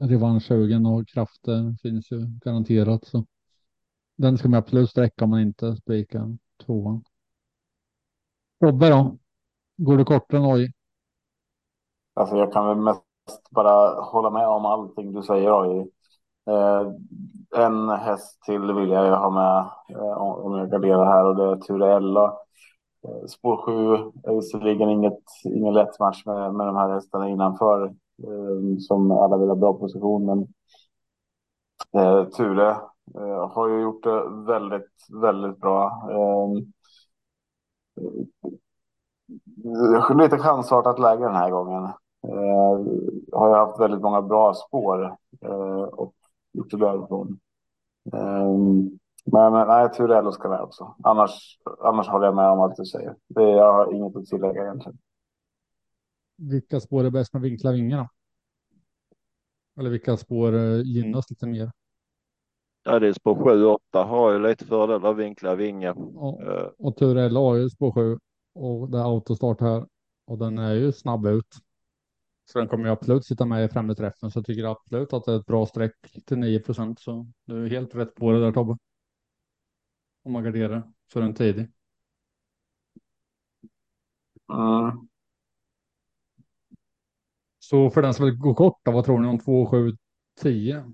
[0.01, 3.05] revanschsugen och kraften finns ju garanterat.
[3.05, 3.27] Så.
[4.17, 7.05] Den ska man absolut sträcka om man inte spikar tvåan.
[8.61, 9.19] Robbe då?
[9.77, 10.73] Går du kortare än oj?
[12.15, 13.10] Alltså jag kan väl mest
[13.51, 15.61] bara hålla med om allting du säger.
[15.63, 15.91] Oj.
[16.51, 16.93] Eh,
[17.65, 19.59] en häst till vill jag ju ha med
[19.99, 22.25] eh, om jag garderar här och det är Turella.
[23.05, 23.73] Eh, spår 7
[24.25, 27.85] är visserligen inget, ingen lätt match med, med de här hästarna innanför
[28.23, 30.27] eh, som alla vill ha bra position.
[30.27, 30.49] Men
[32.03, 32.71] eh, Ture
[33.15, 36.09] eh, har ju gjort det väldigt, väldigt bra.
[36.11, 36.49] Eh,
[40.17, 41.89] lite chansartat läge den här gången.
[42.51, 46.15] Eh, har ju haft väldigt många bra spår eh, och
[46.53, 47.41] gjort det därifrån.
[48.13, 48.55] Eh,
[49.25, 50.95] men, nej, Turello ska med också.
[51.03, 53.17] Annars, annars håller jag med om allt du säger.
[53.29, 54.99] Det, jag har inget att tillägga egentligen.
[56.37, 58.09] Vilka spår är bäst med vinkla vingar då?
[59.81, 61.71] Eller vilka spår eh, gynnas lite mer?
[62.85, 65.95] Ja, det är spår 7 8 har ju lite fördel av vinkla vingar.
[66.17, 68.19] Och, Eh, och Turella har ju spår 7
[68.55, 69.87] och det är autostart här
[70.27, 71.57] och den är ju snabb ut.
[72.53, 75.25] Så den kommer ju absolut sitta med i främre träffen så jag tycker absolut att
[75.25, 75.95] det är ett bra streck
[76.27, 78.79] till 9 procent så du är helt rätt på det där Tobbe.
[80.25, 81.71] Om man garderar så är den tidig.
[84.53, 85.09] Mm.
[87.59, 89.97] Så för den som vill gå kort då, vad tror ni om 2, 7,
[90.41, 90.93] 10?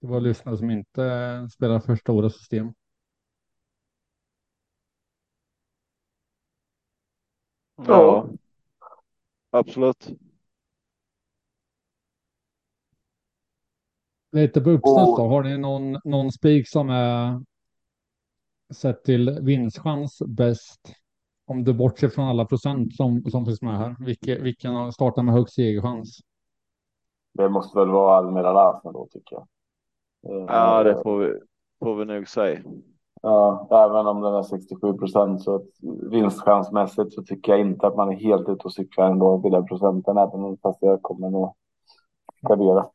[0.00, 2.72] Det var lyssnare som inte spelar för stora system.
[7.76, 8.28] ja,
[9.52, 10.08] absolut.
[14.32, 15.28] Lite på uppstuds då.
[15.28, 17.40] Har ni någon, någon spik som är
[18.74, 20.94] sett till vinstchans bäst?
[21.46, 23.96] Om du bortser från alla procent som, som finns med här.
[24.00, 26.20] Vilken, vilken har startat med högst segerchans?
[27.32, 29.48] Det måste väl vara Almira Larsson då tycker jag.
[30.26, 31.38] Eh, Ja, det får vi,
[31.78, 32.62] får vi nog säga.
[33.22, 35.66] Ja, även om den är 67 procent så att
[36.10, 39.66] vinstchansmässigt så tycker jag inte att man är helt ute och cyklar ändå vid den
[39.66, 41.54] procenten, även fast jag kommer nog
[42.40, 42.86] gardera.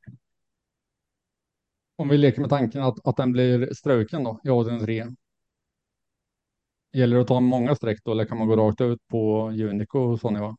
[1.96, 5.06] Om vi leker med tanken att, att den blir struken då i avdelning 3.
[6.94, 10.00] Gäller det att ta många streck då eller kan man gå rakt ut på Unico
[10.00, 10.56] och Sonja?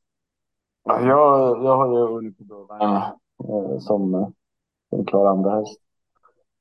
[0.84, 3.02] Ja, Jag, jag har ju Unico Broline
[3.44, 4.32] eh, som,
[4.90, 5.80] som klar andra häst.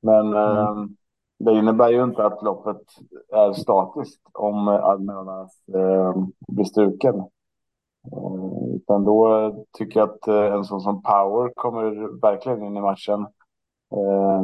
[0.01, 0.75] Men eh,
[1.39, 2.81] det innebär ju inte att loppet
[3.33, 6.13] är statiskt om Admiralas eh,
[6.47, 7.15] blir eh, struken.
[8.11, 12.81] Eh, utan då tycker jag att eh, en sån som Power kommer verkligen in i
[12.81, 13.21] matchen.
[13.91, 14.43] Eh,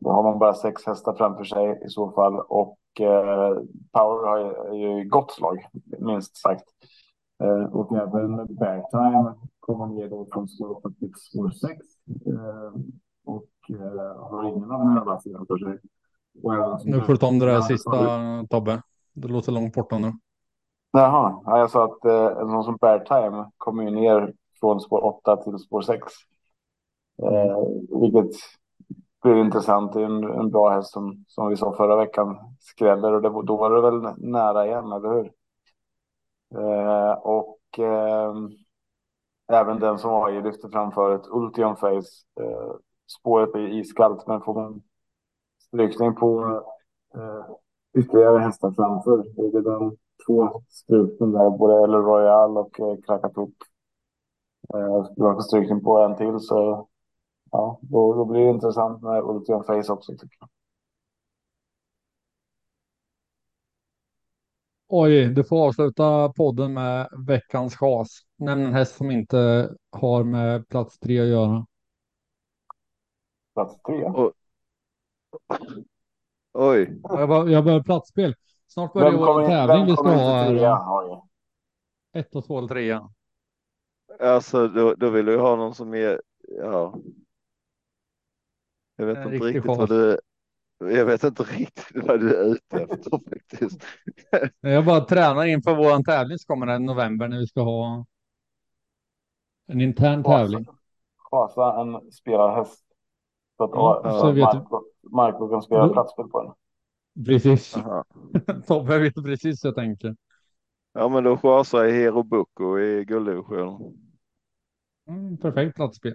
[0.00, 3.58] då har man bara sex hästar framför sig i så fall och eh,
[3.92, 5.66] Power har ju gott slag,
[5.98, 6.64] minst sagt.
[7.42, 11.86] Eh, och även Bergtime kommer ner då från spår till spår 6.
[13.70, 15.78] Eh, och har ingen här framför sig.
[16.84, 17.90] Nu får du ta om det där sista
[18.50, 18.82] Tobbe.
[19.12, 20.12] Det låter långt borta nu.
[20.92, 25.04] Jaha, ja, jag sa att eh, en sån som Beartime kommer ju ner från spår
[25.04, 26.12] 8 till spår 6.
[27.22, 27.58] Eh,
[28.00, 28.36] vilket
[29.22, 29.92] blir intressant.
[29.92, 33.28] Det är en, en bra häst som, som vi sa förra veckan skräller och det,
[33.28, 35.32] då var det väl nära igen, eller hur?
[36.60, 38.34] Eh, och eh,
[39.52, 42.10] även den som AJ lyfte fram förut, Ultion Face.
[42.40, 42.72] Eh,
[43.20, 44.82] spåret är iskallt, men får man
[45.58, 46.44] strykning på
[47.14, 47.54] eh,
[47.98, 49.24] ytterligare hästar framför.
[49.36, 49.96] Det är de
[50.26, 53.54] två strupen där, både El Royal och eh, Krakatup.
[54.74, 56.88] Eh, skulle man få strykning på en till så
[57.50, 60.48] ja, då, då blir det intressant med Ultion Face också tycker jag.
[64.88, 68.08] Oj, du får avsluta podden med veckans chas.
[68.38, 71.66] Nämn en häst som inte har med plats tre att göra.
[73.54, 74.04] Plats tre?
[74.14, 74.32] Oj.
[76.52, 77.00] Oj.
[77.02, 78.34] Jag, bara, jag börjar platsspel.
[78.66, 81.22] Snart börjar Vem vår tävling vem vi ska ha inte trea?
[82.12, 83.10] Ett och två eller trea.
[84.20, 86.98] Alltså då, då vill du ha någon som är, ja.
[88.96, 89.88] Jag vet inte riktig riktigt vad chas.
[89.88, 90.18] du,
[90.78, 93.84] jag vet inte riktigt vad du är ute efter faktiskt.
[94.60, 98.06] Jag bara tränar inför vår tävling som kommer i november när vi ska ha
[99.66, 100.66] en intern tävling.
[101.16, 102.84] Chasa en spelarhäst.
[103.56, 105.92] Så att Ja, ja, så Marco, Marco kan spela Mm.
[105.92, 106.52] platsspel på den.
[107.24, 107.76] Precis.
[108.66, 110.16] Tobbe vet precis hur jag tänker.
[110.92, 113.94] Ja men då chasar jag Hero Boko i gulddivisionen.
[115.08, 116.14] Mm, perfekt platsspel.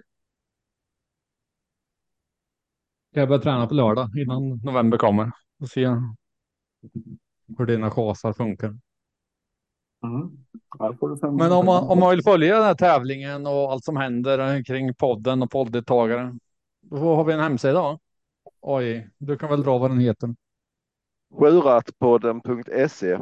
[3.10, 5.30] Jag börjar träna på lördag innan november kommer.
[5.60, 5.86] Och se
[7.58, 8.76] hur dina chasar funkar.
[10.04, 10.30] Mm.
[11.36, 14.94] Men om man, om man vill följa den här tävlingen och allt som händer kring
[14.94, 16.38] podden och podddeltagare.
[16.80, 17.98] Då har vi en hemsida?
[18.60, 20.34] Oj, du kan väl dra vad den heter.
[21.30, 23.18] Sjuratpodden.se.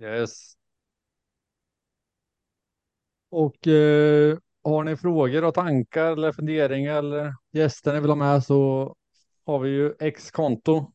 [0.00, 0.56] Yes.
[3.28, 8.44] Och eh, har ni frågor och tankar eller funderingar eller gäster ni vill ha med
[8.44, 8.94] så
[9.44, 10.92] har vi ju X-konto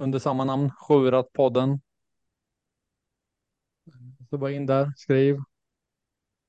[0.00, 1.80] under samma namn, Sjuratpodden.
[4.30, 5.38] Så bara in där, skriv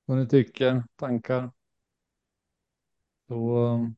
[0.04, 1.50] vad ni tycker, tankar.
[3.28, 3.88] Så eh,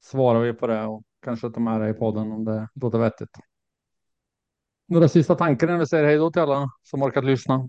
[0.00, 3.36] svarar vi på det och kanske tar med det i podden om det låter vettigt.
[4.86, 7.68] Några sista tankar innan vi säger hej då till alla som orkat lyssna.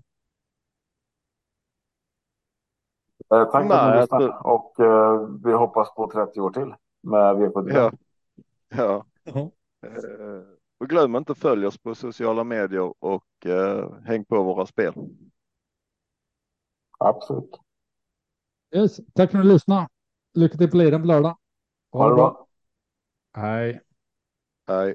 [3.34, 4.28] Eh, tack för att ni lyssnade.
[4.28, 7.74] Och eh, vi hoppas på 30 år till med V75.
[7.74, 7.92] Ja.
[8.68, 9.04] Ja.
[9.86, 9.92] Eh,
[10.78, 14.94] Och glöm inte att följa oss på sociala medier och eh, häng på våra spel.
[16.98, 17.60] Absolut.
[18.74, 19.88] Yes, tack för att ni lyssnade.
[20.34, 21.38] Lycka till på liren på lördag.
[21.92, 22.46] Ha det bra.
[23.34, 23.80] Hej.
[24.68, 24.94] Hej.